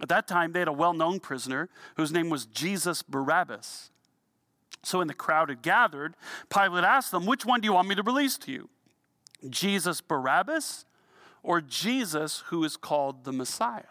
At 0.00 0.08
that 0.08 0.28
time, 0.28 0.52
they 0.52 0.58
had 0.58 0.68
a 0.68 0.72
well 0.72 0.92
known 0.92 1.20
prisoner 1.20 1.68
whose 1.96 2.12
name 2.12 2.28
was 2.28 2.46
Jesus 2.46 3.02
Barabbas. 3.02 3.90
So 4.82 4.98
when 4.98 5.08
the 5.08 5.14
crowd 5.14 5.48
had 5.48 5.62
gathered, 5.62 6.14
Pilate 6.48 6.84
asked 6.84 7.10
them, 7.10 7.26
Which 7.26 7.46
one 7.46 7.60
do 7.60 7.66
you 7.66 7.72
want 7.72 7.88
me 7.88 7.94
to 7.94 8.02
release 8.02 8.36
to 8.38 8.52
you? 8.52 8.68
Jesus 9.48 10.00
Barabbas 10.00 10.84
or 11.46 11.60
Jesus 11.60 12.42
who 12.46 12.64
is 12.64 12.76
called 12.76 13.24
the 13.24 13.32
Messiah? 13.32 13.82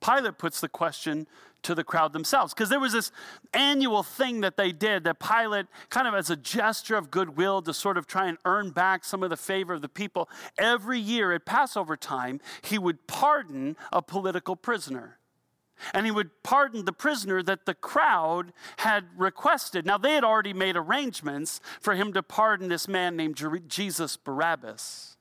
Pilate 0.00 0.36
puts 0.36 0.60
the 0.60 0.68
question 0.68 1.26
to 1.62 1.74
the 1.74 1.84
crowd 1.84 2.12
themselves 2.12 2.52
because 2.52 2.68
there 2.68 2.80
was 2.80 2.92
this 2.92 3.12
annual 3.54 4.02
thing 4.02 4.40
that 4.40 4.56
they 4.56 4.72
did 4.72 5.04
that 5.04 5.20
Pilate, 5.20 5.66
kind 5.88 6.06
of 6.06 6.14
as 6.14 6.28
a 6.28 6.36
gesture 6.36 6.96
of 6.96 7.10
goodwill 7.10 7.62
to 7.62 7.72
sort 7.72 7.96
of 7.96 8.06
try 8.06 8.26
and 8.26 8.36
earn 8.44 8.70
back 8.70 9.04
some 9.04 9.22
of 9.22 9.30
the 9.30 9.36
favor 9.36 9.72
of 9.72 9.80
the 9.80 9.88
people, 9.88 10.28
every 10.58 10.98
year 10.98 11.32
at 11.32 11.46
Passover 11.46 11.96
time, 11.96 12.40
he 12.62 12.78
would 12.78 13.06
pardon 13.06 13.76
a 13.92 14.02
political 14.02 14.54
prisoner. 14.56 15.18
And 15.94 16.04
he 16.04 16.12
would 16.12 16.42
pardon 16.42 16.84
the 16.84 16.92
prisoner 16.92 17.42
that 17.44 17.64
the 17.64 17.74
crowd 17.74 18.52
had 18.78 19.06
requested. 19.16 19.86
Now, 19.86 19.98
they 19.98 20.12
had 20.12 20.24
already 20.24 20.52
made 20.52 20.76
arrangements 20.76 21.60
for 21.80 21.94
him 21.94 22.12
to 22.12 22.22
pardon 22.22 22.68
this 22.68 22.86
man 22.86 23.16
named 23.16 23.42
Jesus 23.68 24.16
Barabbas. 24.16 25.16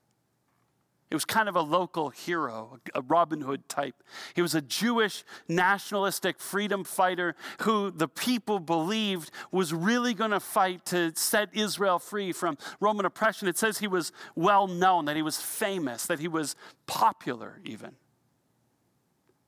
It 1.12 1.14
was 1.14 1.26
kind 1.26 1.50
of 1.50 1.58
a 1.58 1.62
local 1.62 2.10
hero, 2.10 2.80
a 2.96 3.02
Robin 3.02 3.42
Hood 3.42 3.68
type. 3.68 4.02
He 4.34 4.42
was 4.42 4.56
a 4.56 4.62
Jewish 4.62 5.26
nationalistic 5.50 6.40
freedom 6.40 6.86
fighter 6.86 7.36
who 7.60 7.92
the 7.92 8.08
people 8.08 8.60
believed 8.60 9.30
was 9.52 9.74
really 9.74 10.14
going 10.14 10.32
to 10.32 10.40
fight 10.40 10.86
to 10.86 11.12
set 11.14 11.50
Israel 11.54 12.00
free 12.00 12.32
from 12.32 12.58
Roman 12.80 13.06
oppression. 13.06 13.50
It 13.50 13.58
says 13.58 13.80
he 13.80 13.90
was 13.90 14.14
well 14.36 14.68
known, 14.68 15.04
that 15.06 15.18
he 15.18 15.22
was 15.22 15.36
famous, 15.36 16.06
that 16.06 16.20
he 16.20 16.30
was 16.30 16.56
popular 16.88 17.60
even. 17.66 17.92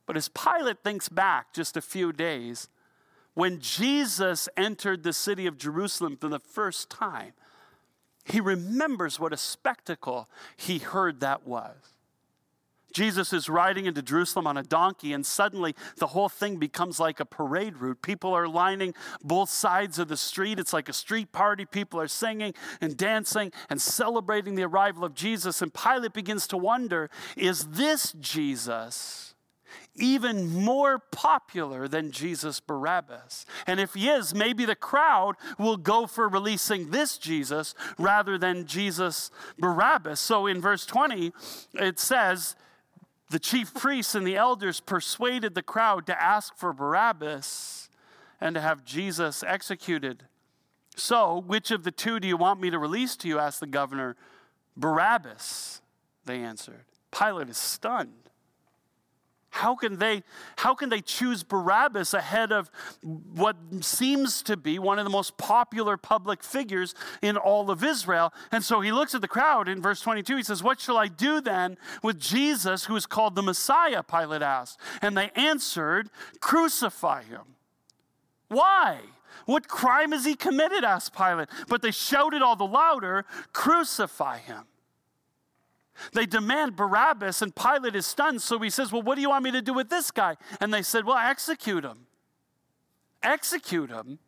But 0.05 0.17
as 0.17 0.27
Pilate 0.27 0.84
thinks 0.84 1.08
back 1.08 1.53
just 1.53 1.77
a 1.77 1.82
few 1.82 2.12
days, 2.12 2.67
when 3.36 3.62
Jesus 3.62 4.50
entered 4.58 5.03
the 5.03 5.13
city 5.13 5.48
of 5.48 5.58
Jerusalem 5.58 6.17
for 6.20 6.27
the 6.27 6.39
first 6.39 6.89
time, 6.89 7.32
he 8.24 8.39
remembers 8.39 9.20
what 9.20 9.34
a 9.34 9.38
spectacle 9.38 10.30
he 10.56 10.80
heard 10.80 11.20
that 11.20 11.46
was. 11.46 11.75
Jesus 12.94 13.34
is 13.34 13.50
riding 13.50 13.88
into 13.88 14.01
Jerusalem 14.01 14.46
on 14.46 14.56
a 14.56 14.63
donkey, 14.63 15.13
and 15.13 15.25
suddenly 15.25 15.75
the 15.98 16.08
whole 16.08 16.30
thing 16.30 16.58
becomes 16.58 17.00
like 17.00 17.20
a 17.20 17.25
parade 17.25 17.77
route. 17.77 18.01
People 18.03 18.34
are 18.34 18.48
lining 18.48 18.94
both 19.24 19.50
sides 19.50 19.98
of 19.98 20.08
the 20.08 20.15
street. 20.15 20.60
It's 20.60 20.74
like 20.74 20.88
a 20.88 20.94
street 20.94 21.32
party. 21.32 21.65
People 21.65 22.00
are 22.00 22.08
singing 22.08 22.53
and 22.80 22.96
dancing 22.96 23.51
and 23.70 23.82
celebrating 23.82 24.56
the 24.56 24.63
arrival 24.63 25.03
of 25.03 25.15
Jesus. 25.15 25.62
And 25.62 25.74
Pilate 25.74 26.13
begins 26.13 26.48
to 26.48 26.58
wonder 26.58 27.10
is 27.36 27.65
this 27.70 28.13
Jesus? 28.13 29.33
Even 29.96 30.52
more 30.52 30.98
popular 30.98 31.88
than 31.88 32.12
Jesus 32.12 32.60
Barabbas. 32.60 33.46
And 33.68 33.80
if 33.80 33.94
he 33.94 34.10
is, 34.10 34.34
maybe 34.34 34.66
the 34.66 34.76
crowd 34.76 35.36
will 35.60 35.78
go 35.78 36.08
for 36.08 36.28
releasing 36.28 36.90
this 36.90 37.18
Jesus 37.18 37.76
rather 37.98 38.38
than 38.38 38.66
Jesus 38.66 39.30
Barabbas. 39.60 40.20
So 40.20 40.48
in 40.48 40.62
verse 40.62 40.86
20, 40.86 41.32
it 41.76 42.00
says, 42.00 42.56
the 43.30 43.40
chief 43.40 43.74
priests 43.74 44.14
and 44.14 44.28
the 44.28 44.36
elders 44.36 44.80
persuaded 44.80 45.56
the 45.56 45.64
crowd 45.64 46.06
to 46.06 46.22
ask 46.22 46.56
for 46.56 46.72
Barabbas 46.72 47.90
and 48.40 48.56
to 48.56 48.62
have 48.62 48.86
Jesus 48.86 49.44
executed. 49.44 50.26
So, 50.96 51.42
which 51.48 51.72
of 51.72 51.84
the 51.84 51.92
two 51.92 52.20
do 52.20 52.28
you 52.28 52.38
want 52.38 52.62
me 52.62 52.70
to 52.70 52.78
release 52.78 53.16
to 53.18 53.28
you? 53.28 53.40
asked 53.40 53.60
the 53.60 53.66
governor. 53.66 54.16
Barabbas, 54.78 55.82
they 56.26 56.42
answered. 56.42 56.86
Pilate 57.12 57.50
is 57.50 57.58
stunned. 57.58 58.23
How 59.53 59.75
can 59.75 59.98
they 59.98 60.24
how 60.57 60.74
can 60.74 60.89
they 60.89 61.00
choose 61.00 61.43
Barabbas 61.43 62.15
ahead 62.15 62.51
of 62.51 62.72
what 63.03 63.55
seems 63.81 64.41
to 64.43 64.57
be 64.57 64.79
one 64.79 64.98
of 64.98 65.05
the 65.05 65.12
most 65.12 65.38
popular 65.38 65.95
public 65.95 66.43
figures 66.43 66.95
in 67.22 67.38
all 67.38 67.69
of 67.69 67.83
Israel? 67.83 68.33
And 68.51 68.63
so 68.63 68.81
he 68.81 68.91
looks 68.91 69.13
at 69.13 69.22
the 69.22 69.27
crowd 69.27 69.69
in 69.69 69.79
verse 69.79 70.01
22. 70.01 70.38
He 70.38 70.43
says, 70.43 70.63
"What 70.63 70.81
shall 70.81 70.98
I 70.98 71.07
do 71.07 71.39
then 71.39 71.77
with 72.01 72.19
Jesus 72.19 72.86
who 72.86 72.95
is 72.95 73.05
called 73.05 73.36
the 73.36 73.43
Messiah?" 73.43 74.01
Pilate 74.01 74.41
asked. 74.41 74.79
And 75.03 75.15
they 75.15 75.29
answered, 75.36 76.10
"Crucify 76.39 77.22
him." 77.22 77.55
Why? 78.48 79.01
What 79.45 79.67
crime 79.67 80.13
has 80.13 80.25
he 80.25 80.33
committed? 80.33 80.83
asked 80.83 81.15
Pilate. 81.15 81.50
But 81.67 81.83
they 81.83 81.91
shouted 81.91 82.41
all 82.41 82.55
the 82.55 82.65
louder, 82.65 83.25
Crucify 83.51 84.39
him. 84.39 84.65
They 86.14 86.26
demand 86.26 86.76
Barabbas, 86.76 87.42
and 87.42 87.56
Pilate 87.56 87.96
is 87.96 88.06
stunned. 88.06 88.42
So 88.42 88.60
he 88.60 88.70
says, 88.70 88.92
Well, 88.92 89.02
what 89.02 89.16
do 89.16 89.22
you 89.22 89.30
want 89.30 89.44
me 89.44 89.52
to 89.52 89.62
do 89.62 89.74
with 89.74 89.90
this 89.90 90.12
guy? 90.12 90.38
And 90.60 90.74
they 90.74 90.82
said, 90.82 91.06
Well, 91.06 91.18
execute 91.18 91.84
him. 91.84 92.08
Execute 93.22 93.90
him. 93.90 94.20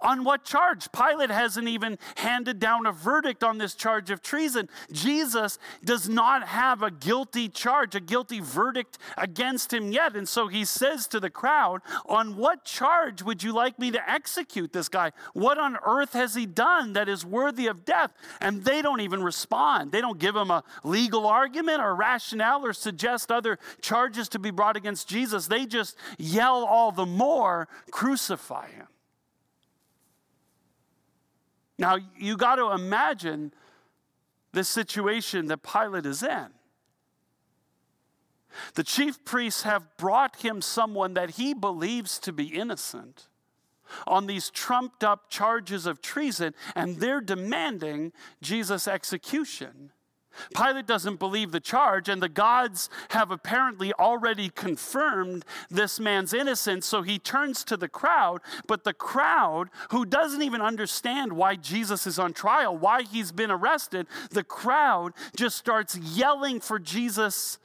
On 0.00 0.24
what 0.24 0.44
charge? 0.44 0.90
Pilate 0.92 1.30
hasn't 1.30 1.68
even 1.68 1.98
handed 2.16 2.58
down 2.58 2.86
a 2.86 2.92
verdict 2.92 3.42
on 3.42 3.58
this 3.58 3.74
charge 3.74 4.10
of 4.10 4.22
treason. 4.22 4.68
Jesus 4.92 5.58
does 5.84 6.08
not 6.08 6.46
have 6.48 6.82
a 6.82 6.90
guilty 6.90 7.48
charge, 7.48 7.94
a 7.94 8.00
guilty 8.00 8.40
verdict 8.40 8.98
against 9.16 9.72
him 9.72 9.92
yet. 9.92 10.16
And 10.16 10.28
so 10.28 10.48
he 10.48 10.64
says 10.64 11.06
to 11.08 11.20
the 11.20 11.30
crowd, 11.30 11.80
On 12.06 12.36
what 12.36 12.64
charge 12.64 13.22
would 13.22 13.42
you 13.42 13.52
like 13.52 13.78
me 13.78 13.90
to 13.90 14.10
execute 14.10 14.72
this 14.72 14.88
guy? 14.88 15.12
What 15.32 15.58
on 15.58 15.76
earth 15.86 16.12
has 16.12 16.34
he 16.34 16.46
done 16.46 16.92
that 16.94 17.08
is 17.08 17.24
worthy 17.24 17.66
of 17.66 17.84
death? 17.84 18.12
And 18.40 18.64
they 18.64 18.82
don't 18.82 19.00
even 19.00 19.22
respond. 19.22 19.92
They 19.92 20.00
don't 20.00 20.18
give 20.18 20.36
him 20.36 20.50
a 20.50 20.64
legal 20.84 21.26
argument 21.26 21.80
or 21.80 21.94
rationale 21.94 22.64
or 22.64 22.72
suggest 22.72 23.30
other 23.30 23.58
charges 23.80 24.28
to 24.30 24.38
be 24.38 24.50
brought 24.50 24.76
against 24.76 25.08
Jesus. 25.08 25.46
They 25.46 25.66
just 25.66 25.96
yell 26.18 26.64
all 26.64 26.92
the 26.92 27.06
more, 27.06 27.68
Crucify 27.90 28.68
him. 28.68 28.86
Now, 31.80 31.96
you 32.16 32.36
got 32.36 32.56
to 32.56 32.72
imagine 32.72 33.54
the 34.52 34.64
situation 34.64 35.46
that 35.46 35.62
Pilate 35.62 36.04
is 36.04 36.22
in. 36.22 36.48
The 38.74 38.84
chief 38.84 39.24
priests 39.24 39.62
have 39.62 39.96
brought 39.96 40.36
him 40.36 40.60
someone 40.60 41.14
that 41.14 41.30
he 41.30 41.54
believes 41.54 42.18
to 42.20 42.32
be 42.32 42.48
innocent 42.48 43.28
on 44.06 44.26
these 44.26 44.50
trumped 44.50 45.02
up 45.02 45.30
charges 45.30 45.86
of 45.86 46.02
treason, 46.02 46.54
and 46.76 46.98
they're 46.98 47.22
demanding 47.22 48.12
Jesus' 48.42 48.86
execution. 48.86 49.90
Pilate 50.54 50.86
doesn't 50.86 51.18
believe 51.18 51.52
the 51.52 51.60
charge, 51.60 52.08
and 52.08 52.22
the 52.22 52.28
gods 52.28 52.88
have 53.10 53.30
apparently 53.30 53.92
already 53.94 54.48
confirmed 54.48 55.44
this 55.70 56.00
man's 56.00 56.32
innocence, 56.32 56.86
so 56.86 57.02
he 57.02 57.18
turns 57.18 57.64
to 57.64 57.76
the 57.76 57.88
crowd. 57.88 58.40
But 58.66 58.84
the 58.84 58.94
crowd, 58.94 59.70
who 59.90 60.04
doesn't 60.04 60.42
even 60.42 60.60
understand 60.60 61.32
why 61.32 61.56
Jesus 61.56 62.06
is 62.06 62.18
on 62.18 62.32
trial, 62.32 62.76
why 62.76 63.02
he's 63.02 63.32
been 63.32 63.50
arrested, 63.50 64.06
the 64.30 64.44
crowd 64.44 65.12
just 65.36 65.56
starts 65.56 65.96
yelling 65.96 66.60
for 66.60 66.78
Jesus' 66.78 67.58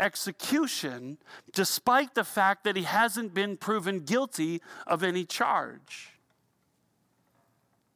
execution, 0.00 1.18
despite 1.52 2.14
the 2.14 2.24
fact 2.24 2.64
that 2.64 2.76
he 2.76 2.84
hasn't 2.84 3.34
been 3.34 3.56
proven 3.56 4.00
guilty 4.00 4.60
of 4.86 5.02
any 5.02 5.24
charge. 5.24 6.17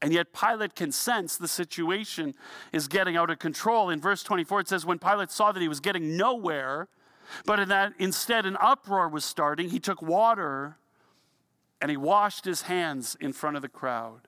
And 0.03 0.13
yet 0.13 0.33
Pilate 0.33 0.75
can 0.75 0.91
sense 0.91 1.37
the 1.37 1.47
situation 1.47 2.35
is 2.73 2.89
getting 2.89 3.17
out 3.17 3.31
of 3.31 3.39
control. 3.39 3.89
In 3.89 4.01
verse 4.01 4.25
24, 4.25 4.61
it 4.61 4.69
says, 4.69 4.85
When 4.85 4.99
Pilate 4.99 5.31
saw 5.31 5.53
that 5.53 5.61
he 5.61 5.69
was 5.69 5.79
getting 5.79 6.17
nowhere, 6.17 6.89
but 7.47 7.61
in 7.61 7.69
that 7.69 7.93
instead 8.01 8.45
an 8.45 8.57
uproar 8.61 9.09
was 9.09 9.25
starting, 9.25 9.71
he 9.71 9.79
took 9.79 10.03
water 10.03 10.77
and 11.81 11.89
he 11.89 11.97
washed 11.97 12.45
his 12.45 12.63
hands 12.63 13.17
in 13.21 13.33
front 13.33 13.55
of 13.55 13.63
the 13.63 13.69
crowd. 13.69 14.27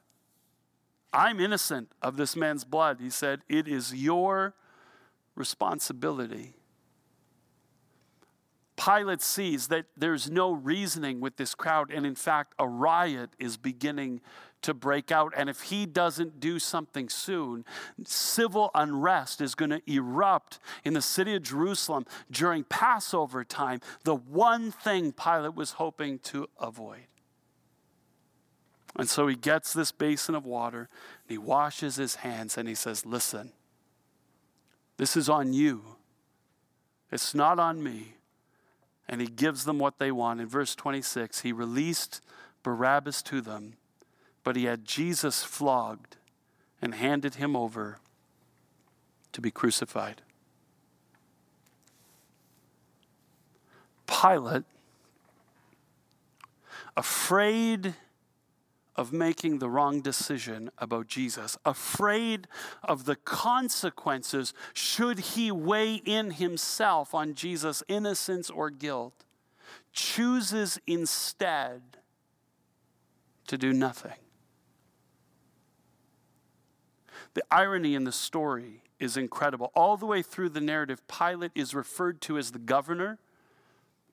I'm 1.12 1.40
innocent 1.40 1.90
of 2.00 2.16
this 2.16 2.36
man's 2.36 2.64
blood, 2.64 2.98
he 3.00 3.10
said. 3.10 3.42
It 3.48 3.66
is 3.66 3.92
your 3.94 4.54
responsibility. 5.34 6.54
Pilate 8.76 9.22
sees 9.22 9.68
that 9.68 9.86
there's 9.96 10.28
no 10.30 10.52
reasoning 10.52 11.20
with 11.20 11.36
this 11.36 11.54
crowd, 11.54 11.92
and 11.92 12.04
in 12.04 12.16
fact, 12.16 12.54
a 12.58 12.66
riot 12.66 13.30
is 13.38 13.56
beginning 13.56 14.20
to 14.64 14.74
break 14.74 15.10
out. 15.10 15.32
And 15.36 15.48
if 15.48 15.62
he 15.62 15.86
doesn't 15.86 16.40
do 16.40 16.58
something 16.58 17.08
soon, 17.08 17.64
civil 18.04 18.70
unrest 18.74 19.40
is 19.40 19.54
going 19.54 19.70
to 19.70 19.82
erupt 19.90 20.58
in 20.84 20.94
the 20.94 21.02
city 21.02 21.34
of 21.34 21.42
Jerusalem 21.42 22.04
during 22.30 22.64
Passover 22.64 23.44
time, 23.44 23.80
the 24.04 24.14
one 24.14 24.70
thing 24.70 25.12
Pilate 25.12 25.54
was 25.54 25.72
hoping 25.72 26.18
to 26.20 26.48
avoid. 26.58 27.06
And 28.96 29.08
so 29.08 29.26
he 29.26 29.34
gets 29.34 29.72
this 29.72 29.90
basin 29.90 30.34
of 30.34 30.44
water, 30.44 30.88
and 31.22 31.30
he 31.30 31.38
washes 31.38 31.96
his 31.96 32.16
hands, 32.16 32.56
and 32.56 32.68
he 32.68 32.74
says, 32.74 33.04
Listen, 33.04 33.52
this 34.98 35.16
is 35.16 35.28
on 35.28 35.52
you. 35.52 35.96
It's 37.10 37.34
not 37.34 37.58
on 37.58 37.82
me 37.82 38.14
and 39.08 39.20
he 39.20 39.26
gives 39.26 39.64
them 39.64 39.78
what 39.78 39.98
they 39.98 40.10
want. 40.10 40.40
In 40.40 40.48
verse 40.48 40.74
26, 40.74 41.40
he 41.40 41.52
released 41.52 42.20
Barabbas 42.62 43.22
to 43.24 43.40
them, 43.40 43.74
but 44.44 44.56
he 44.56 44.64
had 44.64 44.84
Jesus 44.84 45.42
flogged 45.42 46.16
and 46.80 46.94
handed 46.94 47.36
him 47.36 47.56
over 47.56 47.98
to 49.32 49.40
be 49.40 49.50
crucified. 49.50 50.22
Pilate, 54.06 54.64
afraid 56.96 57.94
of 58.96 59.12
making 59.12 59.58
the 59.58 59.68
wrong 59.68 60.00
decision 60.00 60.70
about 60.78 61.08
Jesus, 61.08 61.58
afraid 61.64 62.46
of 62.82 63.06
the 63.06 63.16
consequences 63.16 64.54
should 64.72 65.18
he 65.18 65.50
weigh 65.50 65.94
in 65.94 66.32
himself 66.32 67.14
on 67.14 67.34
Jesus' 67.34 67.82
innocence 67.88 68.50
or 68.50 68.70
guilt, 68.70 69.24
chooses 69.92 70.78
instead 70.86 71.82
to 73.46 73.58
do 73.58 73.72
nothing. 73.72 74.12
The 77.34 77.44
irony 77.50 77.94
in 77.94 78.04
the 78.04 78.12
story 78.12 78.82
is 78.98 79.16
incredible. 79.16 79.70
All 79.74 79.96
the 79.96 80.06
way 80.06 80.22
through 80.22 80.50
the 80.50 80.60
narrative, 80.60 81.06
Pilate 81.08 81.52
is 81.54 81.74
referred 81.74 82.20
to 82.22 82.38
as 82.38 82.52
the 82.52 82.58
governor 82.58 83.18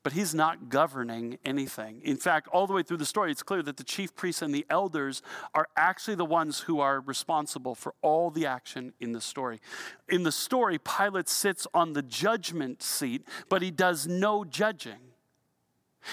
but 0.02 0.14
he's 0.14 0.34
not 0.34 0.68
governing 0.68 1.38
anything. 1.44 2.00
In 2.02 2.16
fact, 2.16 2.48
all 2.48 2.66
the 2.66 2.72
way 2.72 2.82
through 2.82 2.96
the 2.96 3.06
story, 3.06 3.30
it's 3.30 3.42
clear 3.42 3.62
that 3.62 3.76
the 3.76 3.84
chief 3.84 4.14
priests 4.14 4.42
and 4.42 4.52
the 4.52 4.66
elders 4.68 5.22
are 5.54 5.68
actually 5.76 6.16
the 6.16 6.24
ones 6.24 6.60
who 6.60 6.80
are 6.80 7.00
responsible 7.00 7.74
for 7.74 7.94
all 8.02 8.30
the 8.30 8.44
action 8.44 8.92
in 9.00 9.12
the 9.12 9.20
story. 9.20 9.60
In 10.08 10.24
the 10.24 10.32
story, 10.32 10.78
Pilate 10.78 11.28
sits 11.28 11.66
on 11.72 11.92
the 11.92 12.02
judgment 12.02 12.82
seat, 12.82 13.22
but 13.48 13.62
he 13.62 13.70
does 13.70 14.06
no 14.06 14.44
judging. 14.44 14.98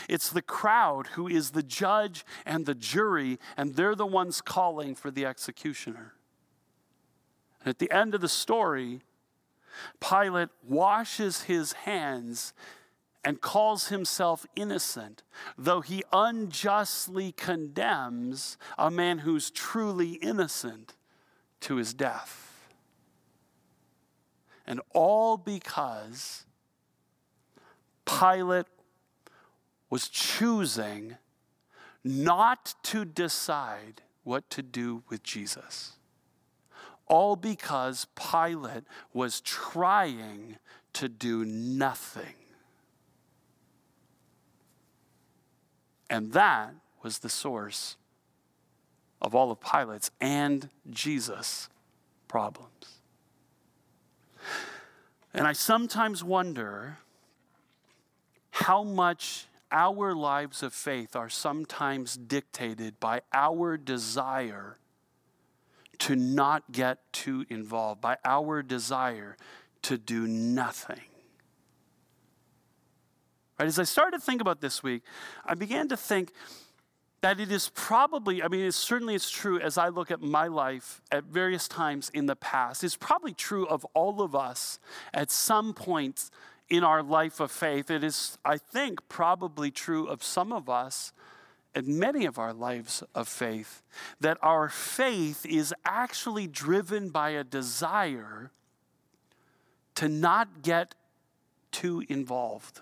It's 0.07 0.29
the 0.29 0.43
crowd 0.43 1.07
who 1.07 1.27
is 1.27 1.51
the 1.51 1.63
judge 1.63 2.23
and 2.45 2.67
the 2.67 2.75
jury, 2.75 3.39
and 3.57 3.73
they're 3.73 3.95
the 3.95 4.05
ones 4.05 4.39
calling 4.39 4.93
for 4.93 5.09
the 5.09 5.25
executioner. 5.25 6.13
At 7.65 7.79
the 7.79 7.91
end 7.91 8.15
of 8.15 8.21
the 8.21 8.29
story, 8.29 9.01
Pilate 9.99 10.49
washes 10.67 11.43
his 11.43 11.73
hands 11.73 12.53
and 13.23 13.41
calls 13.41 13.89
himself 13.89 14.45
innocent, 14.55 15.23
though 15.57 15.81
he 15.81 16.03
unjustly 16.13 17.33
condemns 17.33 18.57
a 18.77 18.89
man 18.89 19.19
who's 19.19 19.51
truly 19.51 20.13
innocent 20.13 20.95
to 21.61 21.75
his 21.75 21.93
death. 21.93 22.45
And 24.65 24.79
all 24.93 25.35
because 25.35 26.45
Pilate 28.05 28.67
was 29.89 30.07
choosing 30.07 31.17
not 32.03 32.75
to 32.83 33.03
decide 33.03 34.01
what 34.23 34.49
to 34.51 34.61
do 34.61 35.03
with 35.09 35.23
Jesus. 35.23 35.98
All 37.09 37.35
because 37.35 38.07
Pilate 38.15 38.83
was 39.13 39.41
trying 39.41 40.57
to 40.93 41.09
do 41.09 41.43
nothing. 41.43 42.35
And 46.09 46.31
that 46.33 46.73
was 47.03 47.19
the 47.19 47.29
source 47.29 47.97
of 49.21 49.35
all 49.35 49.51
of 49.51 49.59
Pilate's 49.59 50.11
and 50.19 50.69
Jesus' 50.89 51.69
problems. 52.27 52.99
And 55.33 55.45
I 55.45 55.53
sometimes 55.53 56.23
wonder 56.23 56.97
how 58.51 58.83
much 58.83 59.45
our 59.71 60.15
lives 60.15 60.63
of 60.63 60.73
faith 60.73 61.15
are 61.15 61.29
sometimes 61.29 62.17
dictated 62.17 62.99
by 62.99 63.21
our 63.31 63.77
desire 63.77 64.77
to 66.09 66.15
not 66.15 66.71
get 66.71 66.97
too 67.13 67.45
involved, 67.49 68.01
by 68.01 68.17
our 68.25 68.63
desire 68.63 69.37
to 69.83 69.95
do 69.95 70.25
nothing. 70.25 71.03
Right? 73.59 73.67
As 73.67 73.77
I 73.77 73.83
started 73.83 74.17
to 74.17 74.25
think 74.25 74.41
about 74.41 74.59
this 74.59 74.81
week, 74.81 75.03
I 75.45 75.53
began 75.53 75.87
to 75.89 75.95
think 75.95 76.31
that 77.21 77.39
it 77.39 77.51
is 77.51 77.69
probably, 77.75 78.41
I 78.41 78.47
mean, 78.47 78.65
it 78.65 78.73
certainly 78.73 79.13
it's 79.13 79.29
true 79.29 79.59
as 79.59 79.77
I 79.77 79.89
look 79.89 80.09
at 80.09 80.19
my 80.19 80.47
life 80.47 80.99
at 81.11 81.25
various 81.25 81.67
times 81.67 82.09
in 82.11 82.25
the 82.25 82.35
past. 82.35 82.83
It's 82.83 82.97
probably 82.97 83.35
true 83.35 83.67
of 83.67 83.85
all 83.93 84.23
of 84.23 84.35
us 84.35 84.79
at 85.13 85.29
some 85.29 85.75
point 85.75 86.31
in 86.71 86.83
our 86.83 87.03
life 87.03 87.39
of 87.39 87.51
faith. 87.51 87.91
It 87.91 88.03
is, 88.03 88.39
I 88.43 88.57
think, 88.57 89.07
probably 89.09 89.69
true 89.69 90.07
of 90.07 90.23
some 90.23 90.51
of 90.51 90.69
us 90.69 91.13
in 91.75 91.99
many 91.99 92.25
of 92.25 92.37
our 92.39 92.53
lives 92.53 93.03
of 93.13 93.27
faith 93.27 93.83
that 94.19 94.37
our 94.41 94.69
faith 94.69 95.45
is 95.45 95.73
actually 95.85 96.47
driven 96.47 97.09
by 97.09 97.31
a 97.31 97.43
desire 97.43 98.51
to 99.95 100.07
not 100.07 100.61
get 100.61 100.95
too 101.71 102.03
involved 102.09 102.81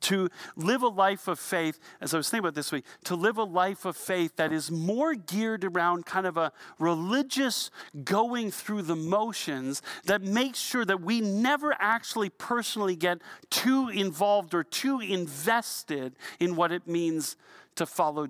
to 0.00 0.28
live 0.56 0.82
a 0.82 0.88
life 0.88 1.28
of 1.28 1.38
faith, 1.38 1.78
as 2.00 2.14
I 2.14 2.16
was 2.16 2.28
thinking 2.28 2.46
about 2.46 2.54
this 2.54 2.72
week, 2.72 2.84
to 3.04 3.14
live 3.14 3.38
a 3.38 3.44
life 3.44 3.84
of 3.84 3.96
faith 3.96 4.36
that 4.36 4.52
is 4.52 4.70
more 4.70 5.14
geared 5.14 5.64
around 5.64 6.06
kind 6.06 6.26
of 6.26 6.36
a 6.36 6.52
religious 6.78 7.70
going 8.04 8.50
through 8.50 8.82
the 8.82 8.96
motions 8.96 9.82
that 10.04 10.22
makes 10.22 10.58
sure 10.58 10.84
that 10.84 11.00
we 11.00 11.20
never 11.20 11.74
actually 11.78 12.30
personally 12.30 12.96
get 12.96 13.20
too 13.50 13.88
involved 13.88 14.54
or 14.54 14.64
too 14.64 15.00
invested 15.00 16.14
in 16.38 16.56
what 16.56 16.72
it 16.72 16.86
means 16.86 17.36
to 17.76 17.86
follow 17.86 18.28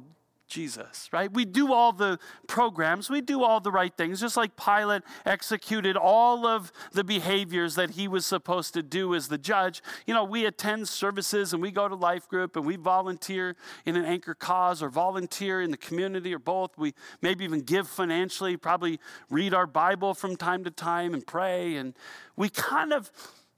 Jesus, 0.51 1.09
right? 1.13 1.33
We 1.33 1.45
do 1.45 1.73
all 1.73 1.93
the 1.93 2.19
programs, 2.47 3.09
we 3.09 3.21
do 3.21 3.43
all 3.43 3.61
the 3.61 3.71
right 3.71 3.97
things, 3.97 4.21
just 4.21 4.37
like 4.37 4.57
Pilate 4.57 5.03
executed 5.25 5.97
all 5.97 6.47
of 6.47 6.73
the 6.93 7.05
behaviors 7.05 7.77
that 7.77 7.91
he 7.91 8.09
was 8.09 8.27
supposed 8.27 8.75
to 8.75 8.83
do 8.83 9.15
as 9.15 9.29
the 9.29 9.39
judge. 9.39 9.83
You 10.07 10.13
know, 10.13 10.25
we 10.25 10.45
attend 10.45 10.89
services 10.89 11.53
and 11.53 11.63
we 11.63 11.71
go 11.71 11.89
to 11.89 11.95
life 11.95 12.29
group 12.29 12.57
and 12.57 12.67
we 12.67 12.77
volunteer 12.77 13.57
in 13.87 13.97
an 13.97 14.05
anchor 14.05 14.35
cause 14.35 14.83
or 14.83 14.91
volunteer 14.91 15.63
in 15.63 15.71
the 15.71 15.77
community 15.77 16.35
or 16.35 16.39
both. 16.39 16.77
We 16.77 16.95
maybe 17.23 17.45
even 17.45 17.61
give 17.61 17.89
financially, 17.89 18.57
probably 18.57 19.01
read 19.31 19.55
our 19.55 19.67
Bible 19.67 20.15
from 20.15 20.37
time 20.37 20.65
to 20.65 20.71
time 20.71 21.15
and 21.15 21.27
pray. 21.27 21.77
And 21.77 21.95
we 22.37 22.49
kind 22.49 22.93
of 22.93 23.11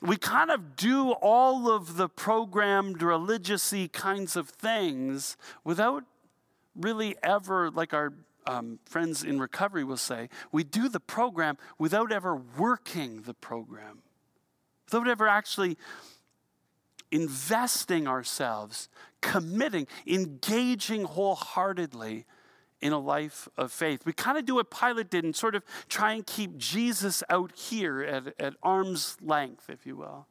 we 0.03 0.17
kind 0.17 0.51
of 0.51 0.75
do 0.75 1.13
all 1.13 1.71
of 1.71 1.97
the 1.97 2.09
programmed 2.09 3.03
religious 3.03 3.73
kinds 3.93 4.35
of 4.35 4.49
things 4.49 5.37
without 5.63 6.03
really 6.75 7.17
ever, 7.23 7.71
like 7.71 7.95
our 7.95 8.13
um, 8.47 8.79
friends 8.85 9.23
in 9.23 9.39
recovery 9.39 9.85
will 9.85 9.97
say, 9.97 10.29
we 10.51 10.65
do 10.65 10.89
the 10.89 11.01
program 11.01 11.59
without 11.79 12.13
ever 12.13 12.35
working 12.35 13.23
the 13.23 13.35
program, 13.35 14.03
without 14.87 15.09
ever 15.09 15.29
actually 15.29 15.77
investing 17.11 18.09
ourselves, 18.09 18.89
committing, 19.21 19.87
engaging 20.07 21.05
wholeheartedly 21.05 22.25
in 22.81 22.93
a 22.93 22.99
life 22.99 23.49
of 23.57 23.71
faith. 23.71 24.05
We 24.05 24.13
kind 24.13 24.37
of 24.37 24.45
do 24.45 24.57
what 24.57 24.71
Pilate 24.71 25.11
did 25.11 25.25
and 25.25 25.37
sort 25.37 25.55
of 25.55 25.63
try 25.89 26.15
and 26.15 26.27
keep 26.27 26.57
Jesus 26.57 27.23
out 27.31 27.53
here 27.55 28.03
at, 28.03 28.35
at 28.41 28.55
arm's 28.63 29.17
length, 29.23 29.71
if 29.71 29.87
you 29.87 29.97
will. 29.97 30.27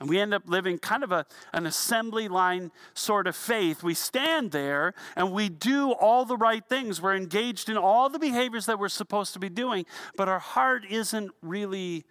And 0.00 0.08
we 0.08 0.18
end 0.18 0.34
up 0.34 0.42
living 0.46 0.78
kind 0.78 1.04
of 1.04 1.12
a, 1.12 1.24
an 1.52 1.66
assembly 1.66 2.26
line 2.26 2.72
sort 2.94 3.26
of 3.26 3.36
faith. 3.36 3.82
We 3.82 3.94
stand 3.94 4.50
there 4.50 4.92
and 5.14 5.32
we 5.32 5.48
do 5.48 5.92
all 5.92 6.24
the 6.24 6.36
right 6.36 6.64
things. 6.68 7.00
We're 7.00 7.14
engaged 7.14 7.68
in 7.68 7.76
all 7.76 8.08
the 8.08 8.18
behaviors 8.18 8.66
that 8.66 8.78
we're 8.78 8.88
supposed 8.88 9.32
to 9.34 9.38
be 9.38 9.48
doing, 9.48 9.86
but 10.16 10.28
our 10.28 10.40
heart 10.40 10.84
isn't 10.90 11.30
really 11.42 12.04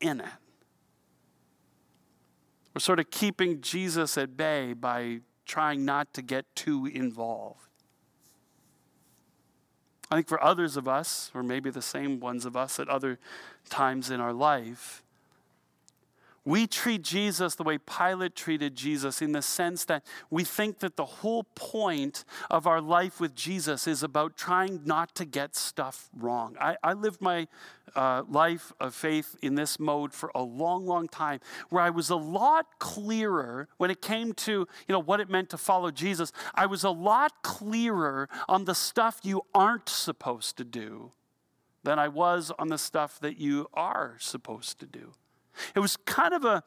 in 0.00 0.20
it. 0.20 0.26
We're 2.74 2.80
sort 2.80 3.00
of 3.00 3.10
keeping 3.10 3.60
Jesus 3.60 4.18
at 4.18 4.36
bay 4.36 4.72
by 4.72 5.20
trying 5.44 5.84
not 5.84 6.12
to 6.14 6.22
get 6.22 6.44
too 6.54 6.86
involved. 6.86 7.68
I 10.10 10.16
think 10.16 10.28
for 10.28 10.42
others 10.42 10.76
of 10.76 10.86
us, 10.86 11.30
or 11.34 11.42
maybe 11.42 11.70
the 11.70 11.82
same 11.82 12.20
ones 12.20 12.44
of 12.44 12.56
us 12.56 12.78
at 12.78 12.88
other 12.88 13.18
times 13.68 14.10
in 14.10 14.20
our 14.20 14.32
life, 14.32 15.02
we 16.46 16.68
treat 16.68 17.02
Jesus 17.02 17.56
the 17.56 17.64
way 17.64 17.76
Pilate 17.76 18.36
treated 18.36 18.76
Jesus 18.76 19.20
in 19.20 19.32
the 19.32 19.42
sense 19.42 19.84
that 19.86 20.04
we 20.30 20.44
think 20.44 20.78
that 20.78 20.96
the 20.96 21.04
whole 21.04 21.42
point 21.42 22.24
of 22.48 22.68
our 22.68 22.80
life 22.80 23.20
with 23.20 23.34
Jesus 23.34 23.88
is 23.88 24.04
about 24.04 24.36
trying 24.36 24.80
not 24.84 25.12
to 25.16 25.24
get 25.24 25.56
stuff 25.56 26.08
wrong. 26.16 26.56
I, 26.60 26.76
I 26.84 26.92
lived 26.92 27.20
my 27.20 27.48
uh, 27.96 28.22
life 28.28 28.72
of 28.78 28.94
faith 28.94 29.34
in 29.42 29.56
this 29.56 29.80
mode 29.80 30.12
for 30.12 30.30
a 30.36 30.42
long, 30.42 30.86
long 30.86 31.08
time 31.08 31.40
where 31.68 31.82
I 31.82 31.90
was 31.90 32.10
a 32.10 32.16
lot 32.16 32.78
clearer 32.78 33.68
when 33.78 33.90
it 33.90 34.00
came 34.00 34.32
to 34.34 34.52
you 34.52 34.68
know, 34.88 35.00
what 35.00 35.18
it 35.18 35.28
meant 35.28 35.50
to 35.50 35.58
follow 35.58 35.90
Jesus. 35.90 36.30
I 36.54 36.66
was 36.66 36.84
a 36.84 36.90
lot 36.90 37.42
clearer 37.42 38.28
on 38.48 38.66
the 38.66 38.74
stuff 38.74 39.18
you 39.24 39.42
aren't 39.52 39.88
supposed 39.88 40.56
to 40.58 40.64
do 40.64 41.10
than 41.82 41.98
I 41.98 42.06
was 42.06 42.52
on 42.56 42.68
the 42.68 42.78
stuff 42.78 43.18
that 43.18 43.36
you 43.38 43.66
are 43.74 44.14
supposed 44.20 44.78
to 44.78 44.86
do. 44.86 45.12
It 45.74 45.80
was 45.80 45.96
kind 45.96 46.34
of 46.34 46.44
a, 46.44 46.62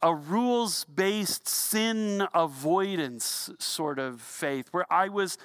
a 0.00 0.14
rules 0.14 0.84
based 0.84 1.48
sin 1.48 2.24
avoidance 2.32 3.50
sort 3.58 3.98
of 3.98 4.20
faith 4.20 4.68
where 4.70 4.86
I 4.92 5.08
was, 5.08 5.38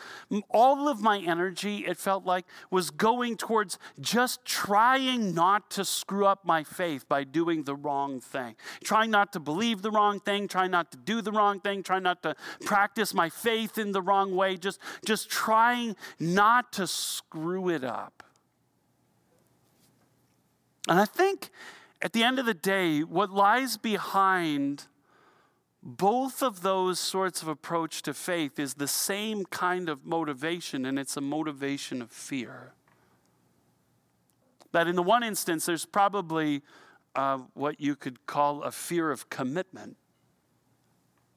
all 0.49 0.87
of 0.87 1.01
my 1.01 1.19
energy, 1.19 1.85
it 1.87 1.97
felt 1.97 2.23
like, 2.23 2.45
was 2.69 2.91
going 2.91 3.35
towards 3.37 3.79
just 3.99 4.45
trying 4.45 5.33
not 5.33 5.71
to 5.71 5.83
screw 5.83 6.27
up 6.27 6.45
my 6.45 6.63
faith 6.63 7.09
by 7.09 7.23
doing 7.23 7.63
the 7.63 7.75
wrong 7.75 8.19
thing. 8.19 8.55
Trying 8.83 9.09
not 9.09 9.33
to 9.33 9.39
believe 9.39 9.81
the 9.81 9.91
wrong 9.91 10.19
thing, 10.19 10.47
trying 10.47 10.71
not 10.71 10.91
to 10.91 10.97
do 10.97 11.21
the 11.21 11.31
wrong 11.31 11.59
thing, 11.59 11.81
trying 11.81 12.03
not 12.03 12.21
to 12.21 12.35
practice 12.63 13.13
my 13.13 13.29
faith 13.29 13.79
in 13.79 13.91
the 13.91 14.03
wrong 14.03 14.35
way, 14.35 14.57
just, 14.57 14.79
just 15.03 15.31
trying 15.31 15.95
not 16.19 16.71
to 16.73 16.85
screw 16.85 17.69
it 17.69 17.83
up. 17.83 18.23
And 20.87 20.99
I 20.99 21.05
think 21.05 21.49
at 22.03 22.11
the 22.11 22.21
end 22.21 22.37
of 22.37 22.45
the 22.45 22.53
day, 22.53 22.99
what 22.99 23.31
lies 23.31 23.77
behind 23.77 24.87
both 25.81 26.43
of 26.43 26.61
those 26.61 26.99
sorts 26.99 27.41
of 27.41 27.47
approach 27.47 28.01
to 28.01 28.13
faith 28.13 28.59
is 28.59 28.73
the 28.73 28.89
same 28.89 29.45
kind 29.45 29.87
of 29.87 30.05
motivation, 30.05 30.85
and 30.85 30.99
it's 30.99 31.15
a 31.15 31.21
motivation 31.21 32.01
of 32.01 32.11
fear. 32.11 32.73
That 34.73 34.87
in 34.87 34.97
the 34.97 35.03
one 35.03 35.23
instance, 35.23 35.65
there's 35.65 35.85
probably 35.85 36.61
uh, 37.15 37.39
what 37.53 37.79
you 37.79 37.95
could 37.95 38.25
call 38.25 38.63
a 38.63 38.71
fear 38.71 39.09
of 39.09 39.29
commitment. 39.29 39.95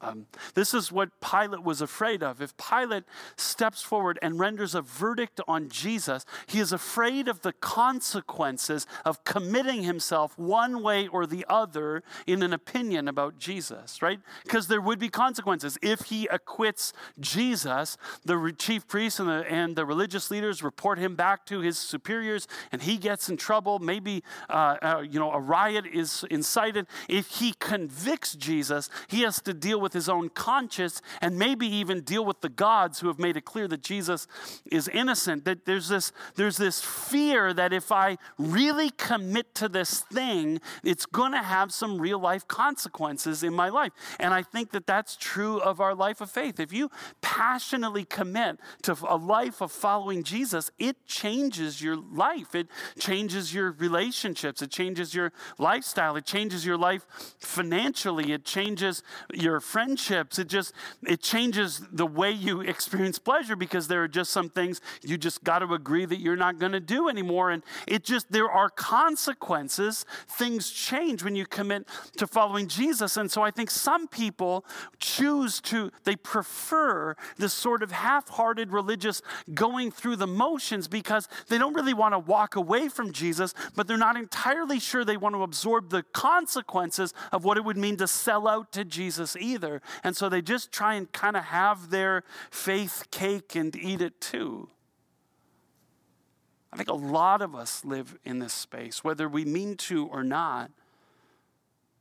Um, 0.01 0.27
this 0.55 0.75
is 0.75 0.93
what 0.93 1.09
Pilate 1.21 1.63
was 1.63 1.81
afraid 1.81 2.23
of. 2.23 2.43
If 2.43 2.55
Pilate 2.57 3.05
steps 3.37 3.83
forward 3.83 4.19
and 4.21 4.39
renders 4.39 4.75
a 4.75 4.83
verdict 4.83 5.41
on 5.49 5.69
Jesus, 5.71 6.27
he 6.47 6.61
is 6.61 6.73
afraid 6.73 7.29
of 7.29 7.41
the 7.41 7.53
consequences 7.53 8.87
of 9.05 9.25
committing 9.25 9.85
himself 9.85 10.39
one 10.39 10.83
way 10.83 11.09
or 11.09 11.27
the 11.27 11.47
other 11.49 12.03
in 12.27 12.43
an 12.43 12.53
opinion 12.53 13.09
about 13.09 13.39
Jesus, 13.39 14.03
right? 14.03 14.21
Because 14.45 14.69
there 14.69 14.83
would 14.83 14.99
be 14.99 15.09
consequences. 15.09 15.79
If 15.81 16.03
he 16.03 16.27
acquits 16.27 16.93
Jesus, 17.19 17.97
the 18.25 18.55
chief 18.59 18.87
priests 18.87 19.19
and 19.19 19.29
the, 19.29 19.51
and 19.51 19.77
the 19.77 19.87
religious 19.87 20.31
leaders 20.31 20.63
report 20.63 20.99
him 20.99 21.15
back 21.15 21.47
to 21.47 21.61
his 21.61 21.79
superiors, 21.79 22.47
and 22.71 22.83
he 22.83 22.99
gets 22.99 23.29
in 23.29 23.37
trouble. 23.37 23.79
Maybe, 23.79 24.23
uh, 24.51 24.77
uh, 24.83 25.05
you 25.09 25.19
know, 25.19 25.33
a 25.33 25.41
riot 25.41 25.87
is 25.87 26.25
incited. 26.31 26.87
If 27.09 27.27
he 27.29 27.55
convicts 27.59 28.35
Jesus, 28.35 28.91
he 29.09 29.23
has 29.23 29.41
to 29.43 29.55
deal 29.55 29.81
with 29.81 29.86
with 29.87 29.93
his 29.93 30.09
own 30.09 30.29
conscience 30.31 31.01
and 31.21 31.39
maybe 31.39 31.65
even 31.65 32.01
deal 32.01 32.25
with 32.25 32.41
the 32.41 32.49
gods 32.49 32.99
who 32.99 33.07
have 33.07 33.21
made 33.21 33.37
it 33.37 33.45
clear 33.45 33.69
that 33.69 33.85
Jesus 33.85 34.27
is 34.73 34.89
innocent. 34.89 35.45
That 35.45 35.65
there's 35.65 35.87
this, 35.87 36.11
there's 36.35 36.57
this 36.57 36.83
fear 36.83 37.55
that 37.55 37.73
if 37.73 37.93
I 37.93 38.19
really 38.37 38.91
commit 38.91 39.55
to 39.55 39.69
this 39.69 40.01
thing, 40.01 40.61
it's 40.83 41.07
going 41.07 41.31
to 41.31 41.43
have 41.43 41.73
some 41.73 42.01
real 42.01 42.19
life 42.19 42.49
consequences 42.49 43.45
in 43.45 43.55
my 43.55 43.69
life. 43.69 43.93
And 44.19 44.35
I 44.35 44.43
think 44.43 44.73
that 44.73 44.89
that's 44.89 45.15
true 45.15 45.61
of 45.61 45.81
our 45.81 45.95
life 45.95 46.21
of 46.21 46.33
faith. 46.33 46.59
If 46.59 46.73
you 46.73 46.91
passionately 47.21 48.05
commit 48.05 48.59
to 48.83 48.97
a 49.09 49.17
life 49.17 49.61
of 49.61 49.71
following 49.71 50.25
Jesus, 50.25 50.73
it 50.81 51.07
changes 51.07 51.81
your 51.81 51.95
life. 51.97 52.57
It 52.57 52.67
changes 52.99 53.55
your 53.55 53.71
relationships. 53.71 54.63
It 54.63 54.73
changes 54.73 55.15
your 55.15 55.33
lifestyle. 55.59 56.17
It 56.17 56.27
changes 56.27 56.67
your 56.67 56.77
life 56.77 57.07
financially. 57.39 58.33
It 58.33 58.45
changes 58.45 59.05
your 59.33 59.61
friendships. 59.77 60.39
It 60.39 60.49
just 60.49 60.73
it 61.07 61.21
changes 61.21 61.83
the 61.93 62.07
way 62.07 62.31
you 62.31 62.61
experience 62.75 63.19
pleasure 63.19 63.57
because 63.57 63.89
there 63.89 64.03
are 64.03 64.09
just 64.09 64.33
some 64.33 64.49
things 64.49 64.81
you 65.03 65.19
just 65.19 65.45
got 65.45 65.59
to 65.59 65.75
agree 65.75 66.07
that 66.07 66.19
you're 66.19 66.35
not 66.35 66.59
going 66.59 66.73
to 66.73 66.81
do 66.81 67.11
anymore 67.11 67.51
and 67.51 67.63
it 67.87 68.03
just 68.03 68.33
there 68.33 68.51
are 68.51 68.71
consequences. 68.71 70.07
Things 70.29 70.71
change 70.71 71.23
when 71.23 71.37
you 71.37 71.45
commit 71.45 71.87
to 72.17 72.27
following 72.27 72.69
Jesus. 72.69 73.19
And 73.19 73.31
so 73.31 73.43
I 73.43 73.51
think 73.51 73.71
some 73.71 74.09
people 74.09 74.65
choose 74.99 75.61
to 75.63 75.91
they 76.05 76.17
prefer 76.17 77.15
this 77.37 77.53
sort 77.53 77.83
of 77.83 77.93
half-hearted 77.93 78.73
religious 78.73 79.21
going 79.53 79.91
through 79.91 80.17
the 80.17 80.27
motions 80.27 80.89
because 80.89 81.29
they 81.49 81.59
don't 81.59 81.75
really 81.75 81.93
want 81.93 82.15
to 82.15 82.19
walk 82.19 82.57
away 82.57 82.89
from 82.89 83.13
Jesus, 83.13 83.53
but 83.75 83.87
they're 83.87 83.99
not 83.99 84.17
entirely 84.17 84.81
sure 84.81 85.05
they 85.05 85.19
want 85.19 85.35
to 85.35 85.43
absorb 85.43 85.91
the 85.91 86.03
consequences 86.15 87.13
of 87.31 87.45
what 87.45 87.59
it 87.59 87.65
would 87.67 87.77
mean 87.77 87.99
to 87.99 88.09
sell 88.09 88.49
out 88.49 88.73
to 88.73 88.83
Jesus 88.83 89.37
either 89.37 89.66
either. 89.67 89.83
And 90.03 90.17
so 90.17 90.29
they 90.29 90.43
just 90.43 90.73
try 90.73 90.95
and 90.95 91.11
kind 91.13 91.37
of 91.37 91.45
have 91.45 91.91
their 91.91 92.25
faith 92.51 93.05
cake 93.11 93.55
and 93.55 93.75
eat 93.77 94.01
it 94.01 94.21
too. 94.21 94.69
I 96.73 96.77
think 96.77 96.89
a 96.89 96.95
lot 96.95 97.43
of 97.43 97.55
us 97.55 97.85
live 97.85 98.19
in 98.25 98.39
this 98.39 98.53
space, 98.53 99.03
whether 99.03 99.29
we 99.29 99.45
mean 99.45 99.77
to 99.77 100.07
or 100.07 100.23
not. 100.23 100.71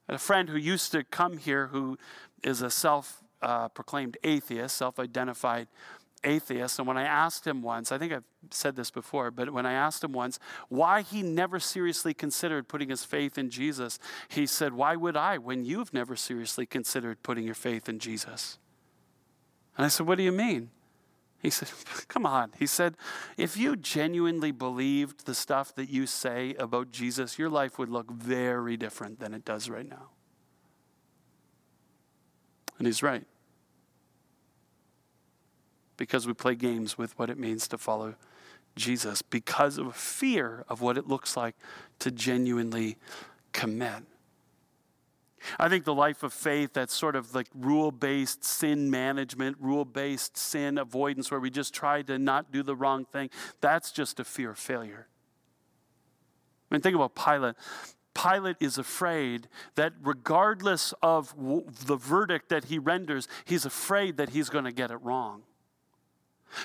a 0.08 0.17
friend 0.17 0.49
who 0.49 0.58
used 0.58 0.91
to 0.91 1.04
come 1.04 1.38
here 1.38 1.67
who 1.67 1.97
is 2.43 2.62
a 2.62 2.69
self 2.69 3.23
uh, 3.41 3.69
proclaimed 3.69 4.17
atheist, 4.23 4.78
self 4.78 4.99
identified 4.99 5.67
atheist. 6.26 6.80
And 6.80 6.88
when 6.88 6.98
I 6.98 7.04
asked 7.04 7.46
him 7.46 7.62
once, 7.62 7.92
I 7.92 7.98
think 7.98 8.12
I've 8.12 8.24
said 8.50 8.76
this 8.76 8.92
before, 8.92 9.32
but 9.32 9.52
when 9.52 9.66
I 9.66 9.74
asked 9.74 10.04
him 10.04 10.12
once 10.12 10.40
why 10.70 11.02
he 11.02 11.22
never 11.22 11.60
seriously 11.60 12.14
considered 12.14 12.68
putting 12.68 12.90
his 12.90 13.06
faith 13.06 13.38
in 13.38 13.50
Jesus, 13.50 14.00
he 14.28 14.46
said, 14.46 14.74
Why 14.74 14.96
would 14.96 15.16
I 15.16 15.38
when 15.38 15.64
you've 15.64 15.94
never 15.94 16.16
seriously 16.16 16.66
considered 16.66 17.24
putting 17.24 17.46
your 17.46 17.56
faith 17.56 17.88
in 17.88 18.00
Jesus? 18.00 18.58
And 19.78 19.86
I 19.86 19.90
said, 19.90 20.08
What 20.08 20.18
do 20.18 20.24
you 20.24 20.32
mean? 20.32 20.72
He 21.42 21.50
said, 21.50 21.70
Come 22.08 22.26
on. 22.26 22.52
He 22.58 22.68
said, 22.68 22.96
If 23.38 23.56
you 23.56 23.76
genuinely 23.76 24.52
believed 24.52 25.26
the 25.26 25.36
stuff 25.36 25.74
that 25.76 25.90
you 25.90 26.08
say 26.08 26.56
about 26.56 26.92
Jesus, 26.92 27.38
your 27.38 27.50
life 27.50 27.78
would 27.78 27.90
look 27.90 28.12
very 28.12 28.78
different 28.78 29.20
than 29.20 29.34
it 29.34 29.46
does 29.46 29.70
right 29.70 29.88
now. 29.88 30.10
And 32.78 32.88
he's 32.88 33.02
right 33.04 33.26
because 35.98 36.28
we 36.28 36.34
play 36.34 36.56
games 36.56 36.98
with 36.98 37.18
what 37.18 37.30
it 37.30 37.38
means 37.38 37.68
to 37.70 37.78
follow 37.78 38.16
Jesus 38.76 39.22
because 39.22 39.78
of 39.78 39.96
fear 39.96 40.66
of 40.68 40.82
what 40.82 40.98
it 40.98 41.08
looks 41.08 41.38
like 41.38 41.56
to 42.00 42.12
genuinely 42.12 42.98
commit. 43.54 44.04
I 45.60 45.70
think 45.70 45.86
the 45.86 45.94
life 45.94 46.24
of 46.24 46.34
faith 46.34 46.74
that's 46.74 46.94
sort 46.94 47.16
of 47.16 47.36
like 47.36 47.48
rule 47.54 47.92
based 47.92 48.44
sin 48.44 48.90
management, 48.90 49.58
rule 49.60 49.86
based 49.86 50.38
sin 50.38 50.78
avoidance, 50.78 51.30
where 51.30 51.40
we 51.40 51.50
just 51.50 51.74
try 51.74 52.02
to 52.04 52.18
not 52.18 52.52
do 52.52 52.64
the 52.64 52.76
wrong 52.76 53.06
thing, 53.06 53.30
that's 53.62 53.92
just 53.92 54.20
a 54.20 54.24
fear 54.24 54.52
of 54.52 54.58
failure. 54.58 55.08
I 56.70 56.76
mean, 56.76 56.82
think 56.82 56.96
about 56.96 57.16
Pilate. 57.16 57.56
Pilate 58.16 58.56
is 58.60 58.78
afraid 58.78 59.48
that 59.76 59.94
regardless 60.02 60.94
of 61.02 61.36
w- 61.36 61.66
the 61.86 61.98
verdict 61.98 62.50
that 62.50 62.66
he 62.66 62.80
renders, 62.80 63.28
he's 63.44 63.66
afraid 63.66 64.18
that 64.18 64.30
he's 64.30 64.50
going 64.50 64.64
to 64.64 64.72
get 64.72 64.90
it 64.90 64.98
wrong. 64.98 65.44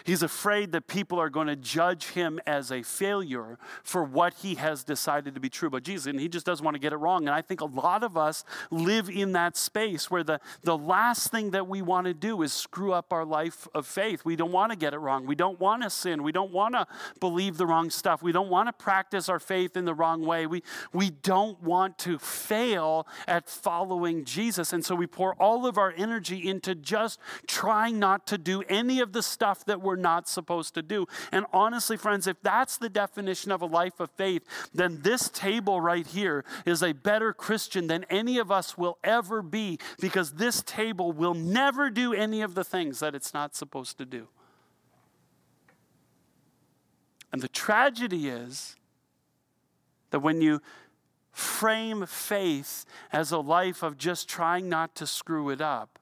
He's 0.04 0.22
afraid 0.22 0.72
that 0.72 0.86
people 0.86 1.18
are 1.18 1.30
going 1.30 1.46
to 1.48 1.56
judge 1.56 2.08
him 2.08 2.40
as 2.46 2.70
a 2.70 2.82
failure 2.82 3.58
for 3.82 4.04
what 4.04 4.34
he 4.34 4.54
has 4.56 4.84
decided 4.84 5.34
to 5.34 5.40
be 5.40 5.48
true 5.48 5.68
about 5.68 5.82
Jesus. 5.82 6.06
And 6.06 6.20
he 6.20 6.28
just 6.28 6.46
doesn't 6.46 6.64
want 6.64 6.74
to 6.74 6.80
get 6.80 6.92
it 6.92 6.96
wrong. 6.96 7.26
And 7.26 7.34
I 7.34 7.42
think 7.42 7.60
a 7.60 7.66
lot 7.66 8.02
of 8.02 8.16
us 8.16 8.44
live 8.70 9.08
in 9.08 9.32
that 9.32 9.56
space 9.56 10.10
where 10.10 10.22
the, 10.22 10.40
the 10.62 10.76
last 10.76 11.30
thing 11.30 11.50
that 11.50 11.66
we 11.66 11.82
want 11.82 12.06
to 12.06 12.14
do 12.14 12.42
is 12.42 12.52
screw 12.52 12.92
up 12.92 13.12
our 13.12 13.24
life 13.24 13.66
of 13.74 13.86
faith. 13.86 14.24
We 14.24 14.36
don't 14.36 14.52
want 14.52 14.72
to 14.72 14.78
get 14.78 14.94
it 14.94 14.98
wrong. 14.98 15.26
We 15.26 15.34
don't 15.34 15.58
want 15.58 15.82
to 15.82 15.90
sin. 15.90 16.22
We 16.22 16.32
don't 16.32 16.52
want 16.52 16.74
to 16.74 16.86
believe 17.18 17.56
the 17.56 17.66
wrong 17.66 17.90
stuff. 17.90 18.22
We 18.22 18.32
don't 18.32 18.50
want 18.50 18.68
to 18.68 18.72
practice 18.72 19.28
our 19.28 19.40
faith 19.40 19.76
in 19.76 19.84
the 19.84 19.94
wrong 19.94 20.24
way. 20.24 20.46
We, 20.46 20.62
we 20.92 21.10
don't 21.10 21.60
want 21.62 21.98
to 21.98 22.18
fail 22.18 23.06
at 23.26 23.48
following 23.48 24.24
Jesus. 24.24 24.72
And 24.72 24.84
so 24.84 24.94
we 24.94 25.06
pour 25.06 25.34
all 25.34 25.66
of 25.66 25.78
our 25.78 25.92
energy 25.96 26.48
into 26.48 26.74
just 26.74 27.18
trying 27.46 27.98
not 27.98 28.26
to 28.28 28.38
do 28.38 28.62
any 28.68 29.00
of 29.00 29.12
the 29.12 29.22
stuff 29.22 29.64
that 29.70 29.80
we're 29.80 29.94
not 29.94 30.28
supposed 30.28 30.74
to 30.74 30.82
do. 30.82 31.06
And 31.30 31.46
honestly, 31.52 31.96
friends, 31.96 32.26
if 32.26 32.36
that's 32.42 32.76
the 32.76 32.88
definition 32.88 33.52
of 33.52 33.62
a 33.62 33.66
life 33.66 34.00
of 34.00 34.10
faith, 34.10 34.42
then 34.74 35.02
this 35.02 35.28
table 35.28 35.80
right 35.80 36.04
here 36.04 36.44
is 36.66 36.82
a 36.82 36.92
better 36.92 37.32
Christian 37.32 37.86
than 37.86 38.04
any 38.10 38.38
of 38.38 38.50
us 38.50 38.76
will 38.76 38.98
ever 39.04 39.42
be 39.42 39.78
because 40.00 40.32
this 40.32 40.60
table 40.64 41.12
will 41.12 41.34
never 41.34 41.88
do 41.88 42.12
any 42.12 42.42
of 42.42 42.56
the 42.56 42.64
things 42.64 42.98
that 42.98 43.14
it's 43.14 43.32
not 43.32 43.54
supposed 43.54 43.96
to 43.98 44.04
do. 44.04 44.26
And 47.32 47.40
the 47.40 47.48
tragedy 47.48 48.28
is 48.28 48.74
that 50.10 50.18
when 50.18 50.40
you 50.40 50.60
frame 51.30 52.06
faith 52.06 52.84
as 53.12 53.30
a 53.30 53.38
life 53.38 53.84
of 53.84 53.96
just 53.96 54.28
trying 54.28 54.68
not 54.68 54.96
to 54.96 55.06
screw 55.06 55.48
it 55.50 55.60
up, 55.60 55.99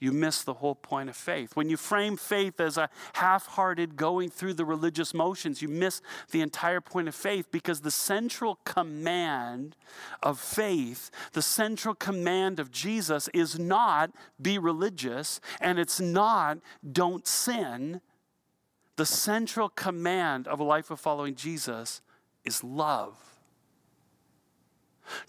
you 0.00 0.12
miss 0.12 0.42
the 0.42 0.54
whole 0.54 0.74
point 0.74 1.08
of 1.08 1.16
faith. 1.16 1.56
When 1.56 1.68
you 1.68 1.76
frame 1.76 2.16
faith 2.16 2.60
as 2.60 2.76
a 2.76 2.88
half 3.14 3.46
hearted 3.46 3.96
going 3.96 4.30
through 4.30 4.54
the 4.54 4.64
religious 4.64 5.12
motions, 5.12 5.60
you 5.60 5.68
miss 5.68 6.00
the 6.30 6.40
entire 6.40 6.80
point 6.80 7.08
of 7.08 7.14
faith 7.14 7.50
because 7.50 7.80
the 7.80 7.90
central 7.90 8.60
command 8.64 9.76
of 10.22 10.38
faith, 10.38 11.10
the 11.32 11.42
central 11.42 11.94
command 11.94 12.60
of 12.60 12.70
Jesus 12.70 13.28
is 13.34 13.58
not 13.58 14.10
be 14.40 14.58
religious 14.58 15.40
and 15.60 15.78
it's 15.78 16.00
not 16.00 16.58
don't 16.90 17.26
sin. 17.26 18.00
The 18.96 19.06
central 19.06 19.68
command 19.68 20.46
of 20.46 20.60
a 20.60 20.64
life 20.64 20.90
of 20.90 21.00
following 21.00 21.34
Jesus 21.34 22.02
is 22.44 22.62
love 22.62 23.37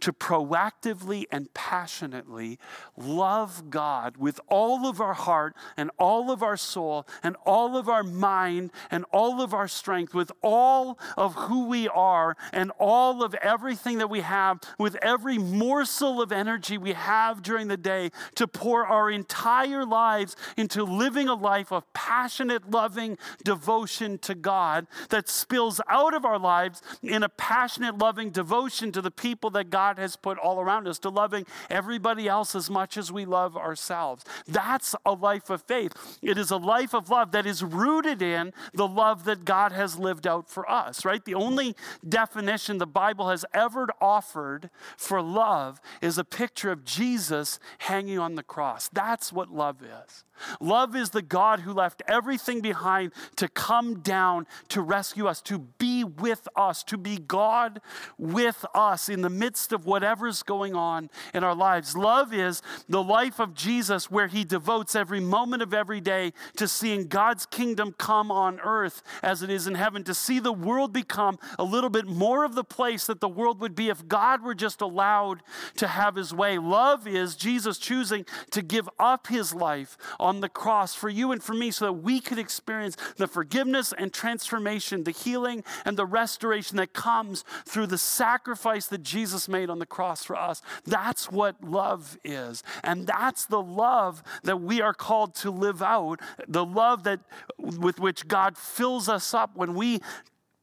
to 0.01 0.13
proactively 0.13 1.25
and 1.31 1.53
passionately 1.53 2.59
love 2.97 3.69
God 3.69 4.17
with 4.17 4.39
all 4.47 4.87
of 4.87 5.01
our 5.01 5.13
heart 5.13 5.55
and 5.77 5.91
all 5.97 6.31
of 6.31 6.43
our 6.43 6.57
soul 6.57 7.07
and 7.23 7.35
all 7.45 7.77
of 7.77 7.89
our 7.89 8.03
mind 8.03 8.71
and 8.91 9.05
all 9.11 9.41
of 9.41 9.53
our 9.53 9.67
strength, 9.67 10.13
with 10.13 10.31
all 10.41 10.99
of 11.17 11.35
who 11.35 11.65
we 11.67 11.87
are 11.87 12.35
and 12.53 12.71
all 12.79 13.23
of 13.23 13.33
everything 13.35 13.97
that 13.97 14.09
we 14.09 14.21
have, 14.21 14.59
with 14.77 14.95
every 15.01 15.37
morsel 15.37 16.21
of 16.21 16.31
energy 16.31 16.77
we 16.77 16.93
have 16.93 17.41
during 17.41 17.67
the 17.67 17.77
day, 17.77 18.11
to 18.35 18.47
pour 18.47 18.85
our 18.85 19.09
entire 19.09 19.85
lives 19.85 20.35
into 20.57 20.83
living 20.83 21.27
a 21.27 21.33
life 21.33 21.71
of 21.71 21.91
passionate, 21.93 22.69
loving 22.71 23.17
devotion 23.43 24.17
to 24.19 24.35
God 24.35 24.87
that 25.09 25.29
spills 25.29 25.81
out 25.87 26.13
of 26.13 26.25
our 26.25 26.39
lives 26.39 26.81
in 27.01 27.23
a 27.23 27.29
passionate, 27.29 27.97
loving 27.97 28.29
devotion 28.29 28.91
to 28.91 29.01
the 29.01 29.11
people 29.11 29.49
that 29.51 29.68
God 29.69 29.97
has 29.97 30.15
put 30.15 30.37
all 30.37 30.59
around 30.59 30.87
us, 30.87 30.99
to 30.99 31.09
loving 31.09 31.45
everybody 31.69 32.27
else 32.27 32.55
as 32.55 32.69
much 32.69 32.97
as 32.97 33.11
we 33.11 33.25
love 33.25 33.55
ourselves. 33.55 34.23
That's 34.47 34.95
a 35.05 35.13
life 35.13 35.49
of 35.49 35.61
faith. 35.63 35.93
It 36.21 36.37
is 36.37 36.51
a 36.51 36.57
life 36.57 36.93
of 36.93 37.09
love 37.09 37.31
that 37.31 37.45
is 37.45 37.63
rooted 37.63 38.21
in 38.21 38.53
the 38.73 38.87
love 38.87 39.25
that 39.25 39.45
God 39.45 39.71
has 39.71 39.97
lived 39.97 40.27
out 40.27 40.49
for 40.49 40.69
us, 40.69 41.05
right? 41.05 41.23
The 41.23 41.35
only 41.35 41.75
definition 42.07 42.77
the 42.77 42.87
Bible 42.87 43.29
has 43.29 43.45
ever 43.53 43.87
offered 44.01 44.69
for 44.97 45.21
love 45.21 45.79
is 46.01 46.17
a 46.17 46.23
picture 46.23 46.71
of 46.71 46.83
Jesus 46.85 47.59
hanging 47.79 48.19
on 48.19 48.35
the 48.35 48.43
cross. 48.43 48.89
That's 48.89 49.31
what 49.31 49.49
love 49.51 49.81
is. 49.81 50.23
Love 50.59 50.95
is 50.95 51.11
the 51.11 51.21
God 51.21 51.61
who 51.61 51.73
left 51.73 52.01
everything 52.07 52.61
behind 52.61 53.11
to 53.35 53.47
come 53.47 53.99
down 53.99 54.47
to 54.69 54.81
rescue 54.81 55.27
us, 55.27 55.41
to 55.41 55.59
be 55.59 56.03
with 56.03 56.47
us, 56.55 56.83
to 56.83 56.97
be 56.97 57.17
God 57.17 57.81
with 58.17 58.65
us 58.73 59.09
in 59.09 59.21
the 59.21 59.29
midst 59.29 59.71
of 59.71 59.85
whatever's 59.85 60.43
going 60.43 60.75
on 60.75 61.09
in 61.33 61.43
our 61.43 61.55
lives. 61.55 61.95
Love 61.95 62.33
is 62.33 62.61
the 62.87 63.03
life 63.03 63.39
of 63.39 63.53
Jesus 63.53 64.11
where 64.11 64.27
he 64.27 64.43
devotes 64.43 64.95
every 64.95 65.19
moment 65.19 65.61
of 65.61 65.73
every 65.73 66.01
day 66.01 66.33
to 66.57 66.67
seeing 66.67 67.07
God's 67.07 67.45
kingdom 67.45 67.93
come 67.97 68.31
on 68.31 68.59
earth 68.61 69.01
as 69.23 69.43
it 69.43 69.49
is 69.49 69.67
in 69.67 69.75
heaven, 69.75 70.03
to 70.03 70.13
see 70.13 70.39
the 70.39 70.53
world 70.53 70.93
become 70.93 71.37
a 71.57 71.63
little 71.63 71.89
bit 71.89 72.05
more 72.05 72.43
of 72.43 72.55
the 72.55 72.63
place 72.63 73.05
that 73.07 73.21
the 73.21 73.29
world 73.29 73.59
would 73.59 73.75
be 73.75 73.89
if 73.89 74.07
God 74.07 74.43
were 74.43 74.55
just 74.55 74.81
allowed 74.81 75.41
to 75.77 75.87
have 75.87 76.15
his 76.15 76.33
way. 76.33 76.57
Love 76.57 77.07
is 77.07 77.35
Jesus 77.35 77.77
choosing 77.77 78.25
to 78.51 78.61
give 78.61 78.89
up 78.99 79.27
his 79.27 79.53
life 79.53 79.97
on 80.19 80.28
the 80.41 80.49
cross 80.49 80.93
for 80.93 81.09
you 81.09 81.31
and 81.31 81.43
for 81.43 81.53
me 81.53 81.71
so 81.71 81.85
that 81.85 81.93
we 81.93 82.19
could 82.19 82.37
experience 82.39 82.95
the 83.17 83.27
forgiveness 83.27 83.93
and 83.97 84.13
transformation, 84.13 85.03
the 85.03 85.11
healing 85.11 85.63
and 85.85 85.97
the 85.97 86.05
restoration 86.05 86.77
that 86.77 86.93
comes 86.93 87.43
through 87.65 87.87
the 87.87 87.97
sacrifice 87.97 88.87
that 88.87 89.03
Jesus 89.03 89.47
made 89.47 89.69
on 89.69 89.79
the 89.79 89.85
cross 89.85 90.23
for 90.23 90.35
us. 90.35 90.61
That's 90.85 91.31
what 91.31 91.63
love 91.63 92.17
is. 92.23 92.63
And 92.83 93.07
that's 93.07 93.45
the 93.45 93.61
love 93.61 94.23
that 94.43 94.61
we 94.61 94.81
are 94.81 94.93
called 94.93 95.35
to 95.35 95.51
live 95.51 95.81
out, 95.81 96.19
the 96.47 96.65
love 96.65 97.03
that 97.03 97.19
with 97.57 97.99
which 97.99 98.27
God 98.27 98.57
fills 98.57 99.09
us 99.09 99.33
up 99.33 99.55
when 99.55 99.73
we 99.73 99.99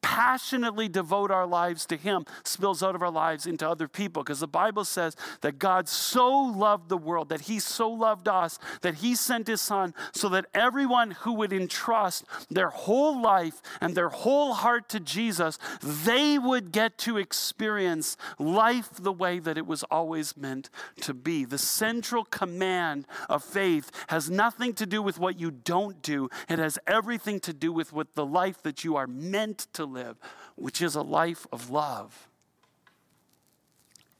passionately 0.06 0.88
devote 0.88 1.32
our 1.32 1.46
lives 1.46 1.84
to 1.84 1.96
Him 1.96 2.24
spills 2.44 2.80
out 2.80 2.94
of 2.94 3.02
our 3.02 3.10
lives 3.10 3.44
into 3.44 3.68
other 3.68 3.88
people. 3.88 4.22
Because 4.22 4.38
the 4.38 4.46
Bible 4.46 4.84
says 4.84 5.16
that 5.40 5.58
God 5.58 5.88
so 5.88 6.30
loved 6.30 6.88
the 6.88 6.96
world, 6.96 7.28
that 7.30 7.42
He 7.42 7.58
so 7.58 7.90
loved 7.90 8.28
us, 8.28 8.60
that 8.82 8.94
He 8.94 9.16
sent 9.16 9.48
His 9.48 9.60
Son 9.60 9.94
so 10.12 10.28
that 10.28 10.46
everyone 10.54 11.10
who 11.10 11.32
would 11.32 11.52
entrust 11.52 12.24
their 12.48 12.70
whole 12.70 13.20
life 13.20 13.60
and 13.80 13.96
their 13.96 14.10
whole 14.10 14.54
heart 14.54 14.88
to 14.90 15.00
Jesus, 15.00 15.58
they 15.82 16.38
would 16.38 16.70
get 16.70 16.98
to 16.98 17.18
experience 17.18 18.16
life 18.38 18.90
the 18.94 19.12
way 19.12 19.40
that 19.40 19.58
it 19.58 19.66
was 19.66 19.82
always 19.90 20.36
meant 20.36 20.70
to 21.00 21.14
be. 21.14 21.44
The 21.44 21.58
central 21.58 22.22
command 22.22 23.08
of 23.28 23.42
faith 23.42 23.90
has 24.06 24.30
nothing 24.30 24.72
to 24.74 24.86
do 24.86 25.02
with 25.02 25.18
what 25.18 25.40
you 25.40 25.50
don't 25.50 26.00
do, 26.00 26.30
it 26.48 26.60
has 26.60 26.78
everything 26.86 27.40
to 27.40 27.52
do 27.52 27.72
with 27.72 27.92
what 27.92 28.14
the 28.14 28.24
life 28.24 28.62
that 28.62 28.84
you 28.84 28.94
are 28.94 29.08
meant 29.08 29.66
to 29.72 29.84
live 29.84 29.95
live, 29.96 30.16
which 30.56 30.82
is 30.82 30.94
a 30.94 31.02
life 31.02 31.46
of 31.50 31.70
love. 31.70 32.28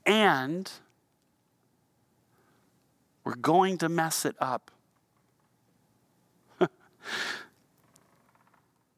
And 0.05 0.71
we're 3.25 3.35
going 3.35 3.77
to 3.79 3.89
mess 3.89 4.25
it 4.25 4.37
up. 4.41 4.71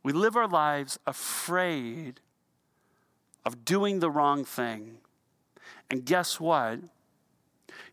we 0.02 0.12
live 0.12 0.36
our 0.36 0.46
lives 0.46 0.98
afraid 1.06 2.20
of 3.44 3.64
doing 3.64 3.98
the 4.00 4.10
wrong 4.10 4.44
thing. 4.44 4.98
And 5.90 6.04
guess 6.04 6.38
what? 6.38 6.78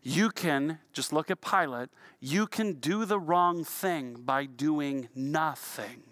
You 0.02 0.30
can, 0.30 0.78
just 0.92 1.12
look 1.12 1.30
at 1.30 1.40
Pilate, 1.40 1.88
you 2.20 2.46
can 2.46 2.74
do 2.74 3.04
the 3.04 3.18
wrong 3.18 3.64
thing 3.64 4.14
by 4.24 4.44
doing 4.44 5.08
nothing 5.14 6.02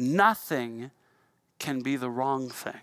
nothing 0.00 0.90
can 1.58 1.82
be 1.82 1.96
the 1.96 2.10
wrong 2.10 2.48
thing. 2.48 2.80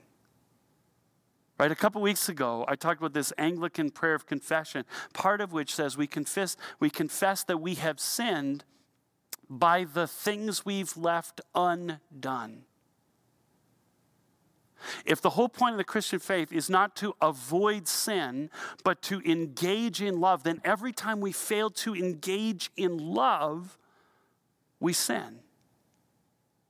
Right, 1.59 1.71
a 1.71 1.75
couple 1.75 2.01
weeks 2.01 2.29
ago, 2.29 2.63
I 2.67 2.75
talked 2.75 3.01
about 3.01 3.13
this 3.13 3.33
Anglican 3.37 3.89
prayer 3.89 4.13
of 4.13 4.27
confession, 4.27 4.85
part 5.13 5.41
of 5.41 5.51
which 5.51 5.73
says 5.73 5.97
we 5.97 6.05
confess, 6.05 6.55
we 6.79 6.91
confess 6.91 7.43
that 7.45 7.57
we 7.57 7.73
have 7.75 7.99
sinned 7.99 8.63
by 9.49 9.83
the 9.83 10.05
things 10.05 10.65
we've 10.65 10.95
left 10.95 11.41
undone. 11.55 12.63
If 15.03 15.19
the 15.19 15.31
whole 15.31 15.49
point 15.49 15.73
of 15.73 15.79
the 15.79 15.83
Christian 15.83 16.19
faith 16.19 16.53
is 16.53 16.69
not 16.69 16.95
to 16.97 17.15
avoid 17.19 17.87
sin, 17.87 18.51
but 18.83 19.01
to 19.03 19.21
engage 19.21 19.99
in 19.99 20.19
love, 20.19 20.43
then 20.43 20.61
every 20.63 20.93
time 20.93 21.19
we 21.19 21.31
fail 21.31 21.71
to 21.71 21.95
engage 21.95 22.69
in 22.77 22.99
love, 22.99 23.79
we 24.79 24.93
sin 24.93 25.39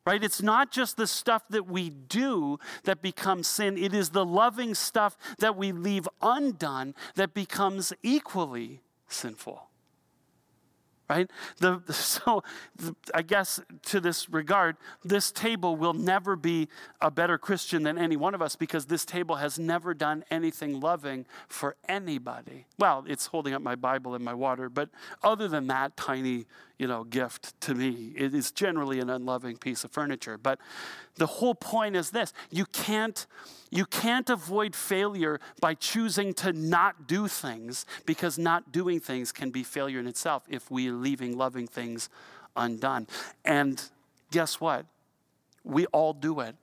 right? 0.08 0.24
It's 0.24 0.42
not 0.42 0.72
just 0.72 0.96
the 0.96 1.06
stuff 1.06 1.50
that 1.50 1.68
we 1.68 1.90
do 1.90 2.60
that 2.86 3.02
becomes 3.02 3.46
sin, 3.46 3.78
it 3.78 3.94
is 3.94 4.12
the 4.12 4.24
loving 4.24 4.74
stuff 4.74 5.18
that 5.40 5.58
we 5.58 5.74
leave 5.74 6.08
undone 6.22 6.96
that 7.16 7.34
becomes 7.34 7.92
equally 8.04 8.80
sinful. 9.10 9.68
right? 11.10 11.30
The, 11.58 11.82
so 11.90 12.42
the, 12.78 12.96
I 13.14 13.22
guess 13.22 13.60
to 13.88 14.00
this 14.00 14.30
regard, 14.30 14.78
this 15.04 15.30
table 15.30 15.76
will 15.76 15.94
never 15.94 16.38
be 16.38 16.70
a 17.02 17.12
better 17.12 17.38
Christian 17.38 17.84
than 17.84 17.98
any 17.98 18.16
one 18.16 18.34
of 18.34 18.42
us 18.42 18.56
because 18.56 18.86
this 18.86 19.04
table 19.04 19.36
has 19.36 19.60
never 19.60 19.94
done 19.94 20.24
anything 20.32 20.80
loving 20.80 21.26
for 21.50 21.76
anybody. 21.90 22.66
Well, 22.80 23.04
it's 23.10 23.26
holding 23.26 23.54
up 23.54 23.62
my 23.62 23.76
Bible 23.76 24.16
and 24.16 24.24
my 24.24 24.34
water, 24.34 24.70
but 24.70 24.90
other 25.22 25.50
than 25.50 25.68
that 25.68 25.98
tiny, 25.98 26.46
you 26.78 26.88
know, 26.88 27.04
gift 27.04 27.60
to 27.62 27.74
me, 27.74 28.14
it 28.16 28.36
is 28.36 28.52
generally 28.52 29.00
an 29.00 29.10
unloving 29.10 29.58
piece 29.58 29.84
of 29.84 29.92
furniture. 29.92 30.38
But 30.38 30.60
the 31.16 31.26
whole 31.26 31.56
point 31.56 31.96
is 31.96 32.12
this: 32.12 32.34
you 32.52 32.66
can't 32.66 33.26
you 33.70 33.86
can't 33.86 34.30
avoid 34.30 34.76
failure 34.76 35.40
by 35.60 35.74
choosing 35.74 36.34
to 36.36 36.54
not 36.54 37.08
do 37.08 37.28
things 37.28 37.86
because 38.06 38.38
not 38.38 38.72
doing 38.72 39.00
things 39.00 39.32
can 39.32 39.50
be 39.50 39.64
failure 39.64 40.00
in 40.00 40.08
itself 40.08 40.44
if 40.48 40.70
we 40.70 40.90
are 40.90 40.94
leaving 40.94 41.38
loving 41.38 41.68
things 41.68 42.10
undone. 42.56 43.08
And 43.44 43.82
guess 44.32 44.62
what? 44.62 44.86
We 45.64 45.86
all 45.88 46.14
do 46.14 46.40
it. 46.40 46.56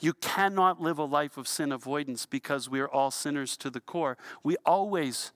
You 0.00 0.14
cannot 0.14 0.80
live 0.80 0.98
a 0.98 1.04
life 1.04 1.36
of 1.36 1.46
sin 1.46 1.70
avoidance 1.70 2.26
because 2.26 2.68
we 2.68 2.80
are 2.80 2.88
all 2.88 3.10
sinners 3.10 3.56
to 3.58 3.70
the 3.70 3.80
core. 3.80 4.18
We 4.42 4.56
always 4.66 5.32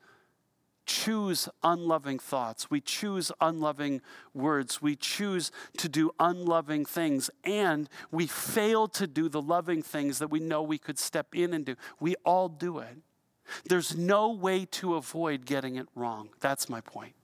choose 0.91 1.49
unloving 1.63 2.19
thoughts. 2.19 2.69
We 2.69 2.81
choose 2.81 3.31
unloving 3.41 4.03
words. 4.35 4.83
We 4.83 4.97
choose 4.97 5.53
to 5.77 5.89
do 5.89 6.11
unloving 6.19 6.85
things. 6.85 7.31
And 7.45 7.89
we 8.11 8.27
fail 8.27 8.89
to 8.89 9.07
do 9.07 9.29
the 9.29 9.41
loving 9.41 9.83
things 9.83 10.19
that 10.19 10.33
we 10.33 10.41
know 10.41 10.63
we 10.63 10.79
could 10.79 10.99
step 10.99 11.29
in 11.33 11.55
and 11.55 11.65
do. 11.65 11.77
We 12.01 12.17
all 12.25 12.49
do 12.49 12.81
it. 12.81 12.99
There's 13.65 13.97
no 13.97 14.33
way 14.33 14.65
to 14.73 14.97
avoid 14.97 15.47
getting 15.47 15.77
it 15.77 15.87
wrong. 15.95 16.31
That's 16.41 16.69
my 16.69 16.81
point. 16.81 17.15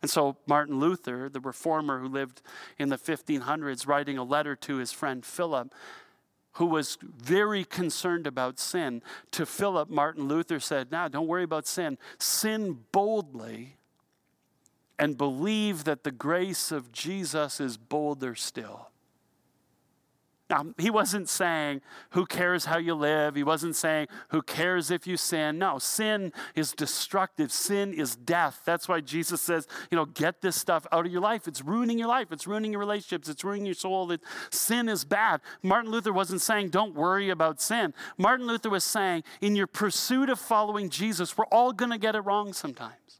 And 0.00 0.10
so, 0.10 0.36
Martin 0.46 0.78
Luther, 0.78 1.28
the 1.28 1.40
reformer 1.40 1.98
who 1.98 2.08
lived 2.08 2.42
in 2.78 2.90
the 2.90 2.96
1500s, 2.96 3.86
writing 3.86 4.18
a 4.18 4.24
letter 4.24 4.54
to 4.56 4.76
his 4.76 4.92
friend 4.92 5.24
Philip, 5.24 5.74
who 6.60 6.66
was 6.66 6.98
very 7.00 7.64
concerned 7.64 8.26
about 8.26 8.58
sin, 8.58 9.00
to 9.30 9.46
Philip, 9.46 9.88
Martin 9.88 10.28
Luther 10.28 10.60
said, 10.60 10.92
Now, 10.92 11.08
don't 11.08 11.26
worry 11.26 11.42
about 11.42 11.66
sin. 11.66 11.96
Sin 12.18 12.80
boldly 12.92 13.78
and 14.98 15.16
believe 15.16 15.84
that 15.84 16.04
the 16.04 16.10
grace 16.10 16.70
of 16.70 16.92
Jesus 16.92 17.60
is 17.60 17.78
bolder 17.78 18.34
still. 18.34 18.90
Now, 20.50 20.66
he 20.78 20.90
wasn't 20.90 21.28
saying, 21.28 21.80
who 22.10 22.26
cares 22.26 22.64
how 22.64 22.78
you 22.78 22.96
live? 22.96 23.36
He 23.36 23.44
wasn't 23.44 23.76
saying, 23.76 24.08
who 24.30 24.42
cares 24.42 24.90
if 24.90 25.06
you 25.06 25.16
sin? 25.16 25.58
No, 25.58 25.78
sin 25.78 26.32
is 26.56 26.72
destructive. 26.72 27.52
Sin 27.52 27.94
is 27.94 28.16
death. 28.16 28.62
That's 28.64 28.88
why 28.88 29.00
Jesus 29.00 29.40
says, 29.40 29.68
you 29.92 29.96
know, 29.96 30.06
get 30.06 30.40
this 30.40 30.56
stuff 30.56 30.88
out 30.90 31.06
of 31.06 31.12
your 31.12 31.20
life. 31.20 31.46
It's 31.46 31.62
ruining 31.62 32.00
your 32.00 32.08
life. 32.08 32.32
It's 32.32 32.48
ruining 32.48 32.72
your 32.72 32.80
relationships. 32.80 33.28
It's 33.28 33.44
ruining 33.44 33.64
your 33.64 33.76
soul. 33.76 34.10
It, 34.10 34.22
sin 34.50 34.88
is 34.88 35.04
bad. 35.04 35.40
Martin 35.62 35.92
Luther 35.92 36.12
wasn't 36.12 36.40
saying, 36.40 36.70
don't 36.70 36.96
worry 36.96 37.30
about 37.30 37.60
sin. 37.60 37.94
Martin 38.18 38.48
Luther 38.48 38.70
was 38.70 38.82
saying, 38.82 39.22
in 39.40 39.54
your 39.54 39.68
pursuit 39.68 40.28
of 40.28 40.40
following 40.40 40.90
Jesus, 40.90 41.38
we're 41.38 41.44
all 41.46 41.72
going 41.72 41.92
to 41.92 41.98
get 41.98 42.16
it 42.16 42.22
wrong 42.22 42.52
sometimes. 42.52 43.19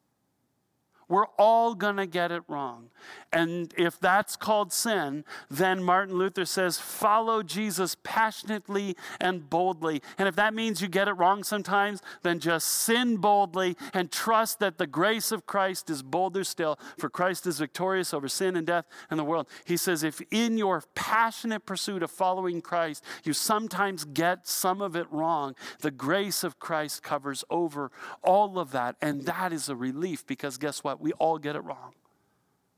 We're 1.11 1.27
all 1.39 1.75
going 1.75 1.97
to 1.97 2.07
get 2.07 2.31
it 2.31 2.45
wrong. 2.49 2.89
And 3.33 3.75
if 3.77 3.99
that's 3.99 4.37
called 4.37 4.73
sin, 4.73 5.25
then 5.51 5.83
Martin 5.83 6.17
Luther 6.17 6.45
says, 6.45 6.79
follow 6.79 7.43
Jesus 7.43 7.97
passionately 8.03 8.97
and 9.21 9.51
boldly. 9.51 10.03
And 10.19 10.29
if 10.29 10.37
that 10.37 10.55
means 10.55 10.81
you 10.81 10.89
get 10.89 11.09
it 11.09 11.13
wrong 11.13 11.43
sometimes, 11.43 12.01
then 12.23 12.39
just 12.39 12.69
sin 12.69 13.17
boldly 13.17 13.77
and 13.93 14.11
trust 14.11 14.61
that 14.61 14.79
the 14.79 14.87
grace 14.87 15.33
of 15.33 15.47
Christ 15.47 15.91
is 15.91 16.03
bolder 16.03 16.45
still, 16.45 16.79
for 16.97 17.11
Christ 17.11 17.47
is 17.47 17.59
victorious 17.59 18.15
over 18.15 18.29
sin 18.29 18.55
and 18.55 18.67
death 18.67 18.87
and 19.11 19.19
the 19.19 19.25
world. 19.25 19.49
He 19.65 19.77
says, 19.77 20.05
if 20.05 20.23
in 20.31 20.57
your 20.57 20.85
passionate 20.95 21.67
pursuit 21.67 22.05
of 22.05 22.11
following 22.11 22.61
Christ, 22.61 23.05
you 23.25 23.33
sometimes 23.33 24.05
get 24.05 24.47
some 24.47 24.81
of 24.81 24.95
it 24.95 25.07
wrong, 25.11 25.57
the 25.81 25.91
grace 25.91 26.45
of 26.45 26.61
Christ 26.61 27.03
covers 27.03 27.45
over 27.51 27.91
all 28.23 28.59
of 28.59 28.71
that. 28.71 28.95
And 29.03 29.23
that 29.23 29.53
is 29.53 29.69
a 29.69 29.75
relief 29.75 30.25
because 30.25 30.57
guess 30.57 30.85
what? 30.85 31.00
We 31.01 31.13
all 31.13 31.39
get 31.39 31.57
it 31.57 31.65
wrong. 31.65 31.95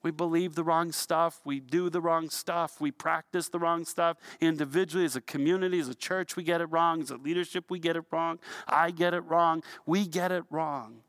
We 0.02 0.10
believe 0.10 0.54
the 0.54 0.64
wrong 0.64 0.90
stuff. 0.90 1.40
We 1.44 1.60
do 1.60 1.88
the 1.88 2.00
wrong 2.00 2.28
stuff. 2.28 2.80
We 2.80 2.90
practice 2.90 3.48
the 3.48 3.58
wrong 3.58 3.84
stuff. 3.84 4.16
Individually, 4.40 5.04
as 5.04 5.14
a 5.14 5.20
community, 5.20 5.78
as 5.78 5.88
a 5.88 5.94
church, 5.94 6.34
we 6.34 6.42
get 6.42 6.60
it 6.60 6.66
wrong. 6.66 7.02
As 7.02 7.10
a 7.10 7.16
leadership, 7.16 7.66
we 7.68 7.78
get 7.78 7.96
it 7.96 8.04
wrong. 8.10 8.38
I 8.66 8.90
get 8.90 9.14
it 9.14 9.20
wrong. 9.20 9.62
We 9.86 10.06
get 10.06 10.32
it 10.32 10.44
wrong. 10.50 11.02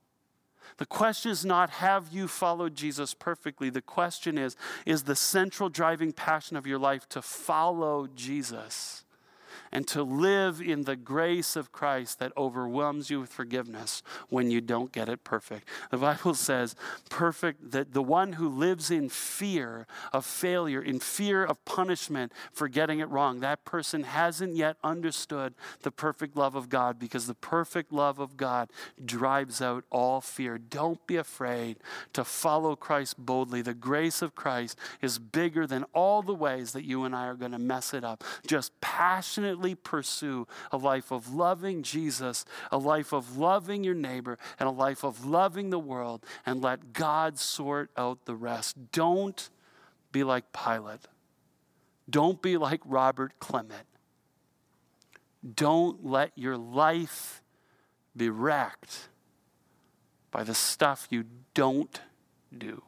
The 0.78 0.86
question 0.86 1.32
is 1.32 1.45
not, 1.45 1.69
have 1.69 2.10
you 2.12 2.28
followed 2.28 2.76
Jesus 2.76 3.13
perfectly? 3.13 3.69
The 3.69 3.82
question 3.82 4.38
is, 4.38 4.56
is 4.86 5.04
the 5.04 5.15
central 5.15 5.69
driving 5.69 6.13
passion 6.13 6.58
of 6.58 6.65
your 6.65 6.80
life 6.80 7.08
to 7.10 7.21
follow 7.21 8.08
Jesus? 8.15 9.03
And 9.74 9.88
to 9.88 10.04
live 10.04 10.62
in 10.62 10.84
the 10.84 10.96
grace 10.96 11.56
of 11.56 11.72
Christ 11.72 12.20
that 12.20 12.32
overwhelms 12.38 13.10
you 13.10 13.20
with 13.20 13.32
forgiveness 13.32 14.04
when 14.30 14.52
you 14.52 14.62
don't 14.62 14.92
get 14.92 15.10
it 15.10 15.24
perfect. 15.24 15.68
The 15.90 15.98
Bible 15.98 16.36
says, 16.36 16.76
perfect, 17.10 17.72
that 17.72 17.94
the 17.94 18.04
one 18.04 18.34
who 18.34 18.48
lives 18.48 18.92
in 18.92 19.10
fear 19.10 19.88
of 20.14 20.28
failure, 20.28 20.82
in 20.82 21.00
fear 21.00 21.44
of 21.44 21.66
punishment 21.66 22.32
for 22.52 22.68
getting 22.68 23.00
it 23.00 23.10
wrong, 23.10 23.40
that 23.40 23.66
person 23.66 24.04
hasn't 24.04 24.56
yet 24.56 24.78
understood 24.84 25.56
the 25.82 25.92
perfect 25.92 26.38
love 26.38 26.54
of 26.54 26.70
God 26.70 27.00
because 27.00 27.26
the 27.26 27.34
perfect 27.34 27.92
love 27.92 28.20
of 28.20 28.38
God 28.38 28.70
drives 29.04 29.60
out 29.60 29.86
all 29.90 30.22
fear. 30.22 30.60
Don't 30.60 31.06
be 31.08 31.16
afraid 31.16 31.78
to 32.14 32.24
follow 32.24 32.76
Christ 32.76 33.18
boldly. 33.18 33.64
The 33.64 33.74
grace 33.74 34.22
of 34.22 34.36
Christ 34.36 34.78
is 35.02 35.18
bigger 35.18 35.66
than 35.66 35.86
all 35.94 36.22
the 36.22 36.36
ways 36.36 36.74
that 36.74 36.84
you 36.84 37.06
and 37.06 37.16
I 37.16 37.26
are 37.26 37.34
going 37.34 37.54
to 37.54 37.60
mess 37.60 37.92
it 37.96 38.04
up. 38.04 38.24
Just 38.46 38.80
passionately 38.80 39.62
pursue 39.73 40.47
a 40.71 40.78
life 40.78 41.12
of 41.12 41.34
loving 41.34 41.84
Jesus, 41.84 42.43
a 42.71 42.78
life 42.78 43.13
of 43.13 43.38
loving 43.38 43.84
your 43.84 43.95
neighbor, 43.95 44.38
and 44.60 44.67
a 44.67 44.71
life 44.71 45.04
of 45.04 45.26
loving 45.26 45.69
the 45.69 45.80
world, 45.80 46.26
and 46.45 46.62
let 46.62 46.93
God 46.93 47.39
sort 47.39 47.89
out 47.95 48.26
the 48.26 48.36
rest. 48.36 48.91
Don't 48.91 49.49
be 50.12 50.23
like 50.23 50.45
Pilate. 50.52 51.08
Don't 52.10 52.41
be 52.41 52.58
like 52.58 52.82
Robert 52.86 53.39
Clement. 53.39 53.88
Don't 55.56 56.06
let 56.06 56.32
your 56.36 56.58
life 56.58 57.41
be 58.15 58.30
wrecked 58.30 59.10
by 60.32 60.43
the 60.43 60.56
stuff 60.56 61.08
you 61.10 61.26
don't 61.54 62.02
do. 62.56 62.82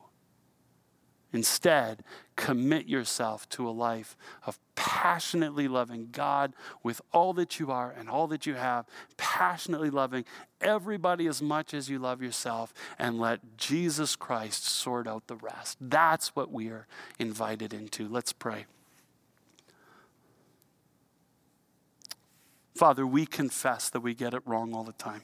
Instead, 1.36 2.02
commit 2.38 2.88
yourself 2.88 3.48
to 3.50 3.68
a 3.68 3.70
life 3.70 4.16
of 4.46 4.58
passionately 4.76 5.68
loving 5.68 6.08
God 6.12 6.54
with 6.82 7.02
all 7.12 7.34
that 7.34 7.60
you 7.60 7.70
are 7.70 7.94
and 7.96 8.10
all 8.10 8.26
that 8.28 8.46
you 8.46 8.54
have, 8.54 8.86
passionately 9.18 9.90
loving 9.90 10.24
everybody 10.62 11.28
as 11.28 11.42
much 11.42 11.74
as 11.74 11.90
you 11.90 12.00
love 12.00 12.22
yourself, 12.22 12.74
and 12.98 13.20
let 13.20 13.58
Jesus 13.58 14.16
Christ 14.16 14.66
sort 14.66 15.08
out 15.08 15.28
the 15.28 15.36
rest. 15.36 15.78
That's 15.82 16.36
what 16.38 16.54
we 16.54 16.70
are 16.70 16.88
invited 17.20 17.74
into. 17.74 18.08
Let's 18.08 18.32
pray. 18.32 18.66
Father, 22.76 23.06
we 23.06 23.26
confess 23.26 23.90
that 23.90 24.00
we 24.00 24.14
get 24.14 24.34
it 24.34 24.42
wrong 24.46 24.74
all 24.74 24.86
the 24.86 24.94
time. 24.94 25.24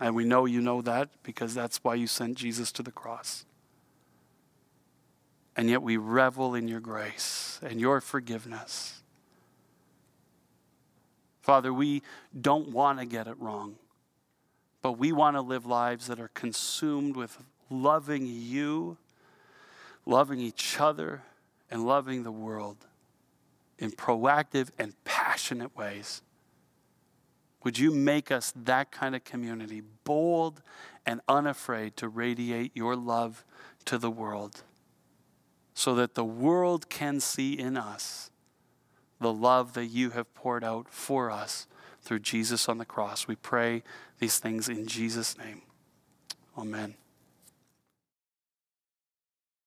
And 0.00 0.16
we 0.16 0.24
know 0.24 0.46
you 0.46 0.60
know 0.60 0.82
that 0.82 1.10
because 1.22 1.54
that's 1.54 1.78
why 1.84 1.94
you 1.94 2.08
sent 2.08 2.36
Jesus 2.38 2.72
to 2.72 2.82
the 2.82 2.92
cross. 2.92 3.44
And 5.56 5.70
yet 5.70 5.82
we 5.82 5.96
revel 5.96 6.54
in 6.54 6.68
your 6.68 6.80
grace 6.80 7.58
and 7.62 7.80
your 7.80 8.00
forgiveness. 8.00 9.00
Father, 11.40 11.72
we 11.72 12.02
don't 12.38 12.70
want 12.70 12.98
to 12.98 13.06
get 13.06 13.26
it 13.26 13.40
wrong, 13.40 13.76
but 14.82 14.92
we 14.92 15.12
want 15.12 15.36
to 15.36 15.40
live 15.40 15.64
lives 15.64 16.08
that 16.08 16.20
are 16.20 16.30
consumed 16.34 17.16
with 17.16 17.38
loving 17.70 18.26
you, 18.26 18.98
loving 20.04 20.40
each 20.40 20.78
other, 20.78 21.22
and 21.70 21.86
loving 21.86 22.22
the 22.22 22.32
world 22.32 22.76
in 23.78 23.90
proactive 23.90 24.70
and 24.78 24.92
passionate 25.04 25.76
ways. 25.76 26.22
Would 27.64 27.78
you 27.78 27.90
make 27.90 28.30
us 28.30 28.52
that 28.64 28.92
kind 28.92 29.16
of 29.16 29.24
community, 29.24 29.82
bold 30.04 30.62
and 31.04 31.20
unafraid 31.28 31.96
to 31.96 32.08
radiate 32.08 32.72
your 32.74 32.94
love 32.94 33.44
to 33.86 33.98
the 33.98 34.10
world? 34.10 34.62
So 35.76 35.94
that 35.94 36.14
the 36.14 36.24
world 36.24 36.88
can 36.88 37.20
see 37.20 37.52
in 37.52 37.76
us 37.76 38.30
the 39.20 39.32
love 39.32 39.74
that 39.74 39.84
you 39.84 40.08
have 40.08 40.34
poured 40.34 40.64
out 40.64 40.88
for 40.88 41.30
us 41.30 41.66
through 42.00 42.18
Jesus 42.20 42.66
on 42.66 42.78
the 42.78 42.86
cross. 42.86 43.28
We 43.28 43.36
pray 43.36 43.82
these 44.18 44.38
things 44.38 44.70
in 44.70 44.86
Jesus' 44.86 45.36
name. 45.36 45.60
Amen. 46.56 46.94